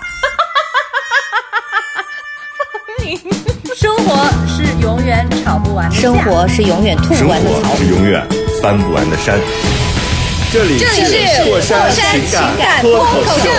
[5.05, 7.75] 远吵不完的架生活是永远吐生不完的槽。
[7.75, 8.25] 是永远
[8.61, 9.39] 翻不完的山。
[10.51, 13.49] 这里是过山情情感脱口秀，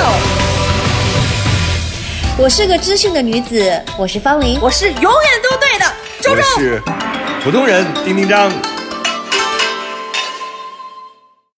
[2.36, 4.59] 我是个知性的女子，我是方玲。
[4.61, 5.11] 我是永远
[5.43, 5.86] 都对的
[6.20, 6.43] 周我周。
[6.59, 6.82] 是
[7.43, 8.53] 普通人丁丁张。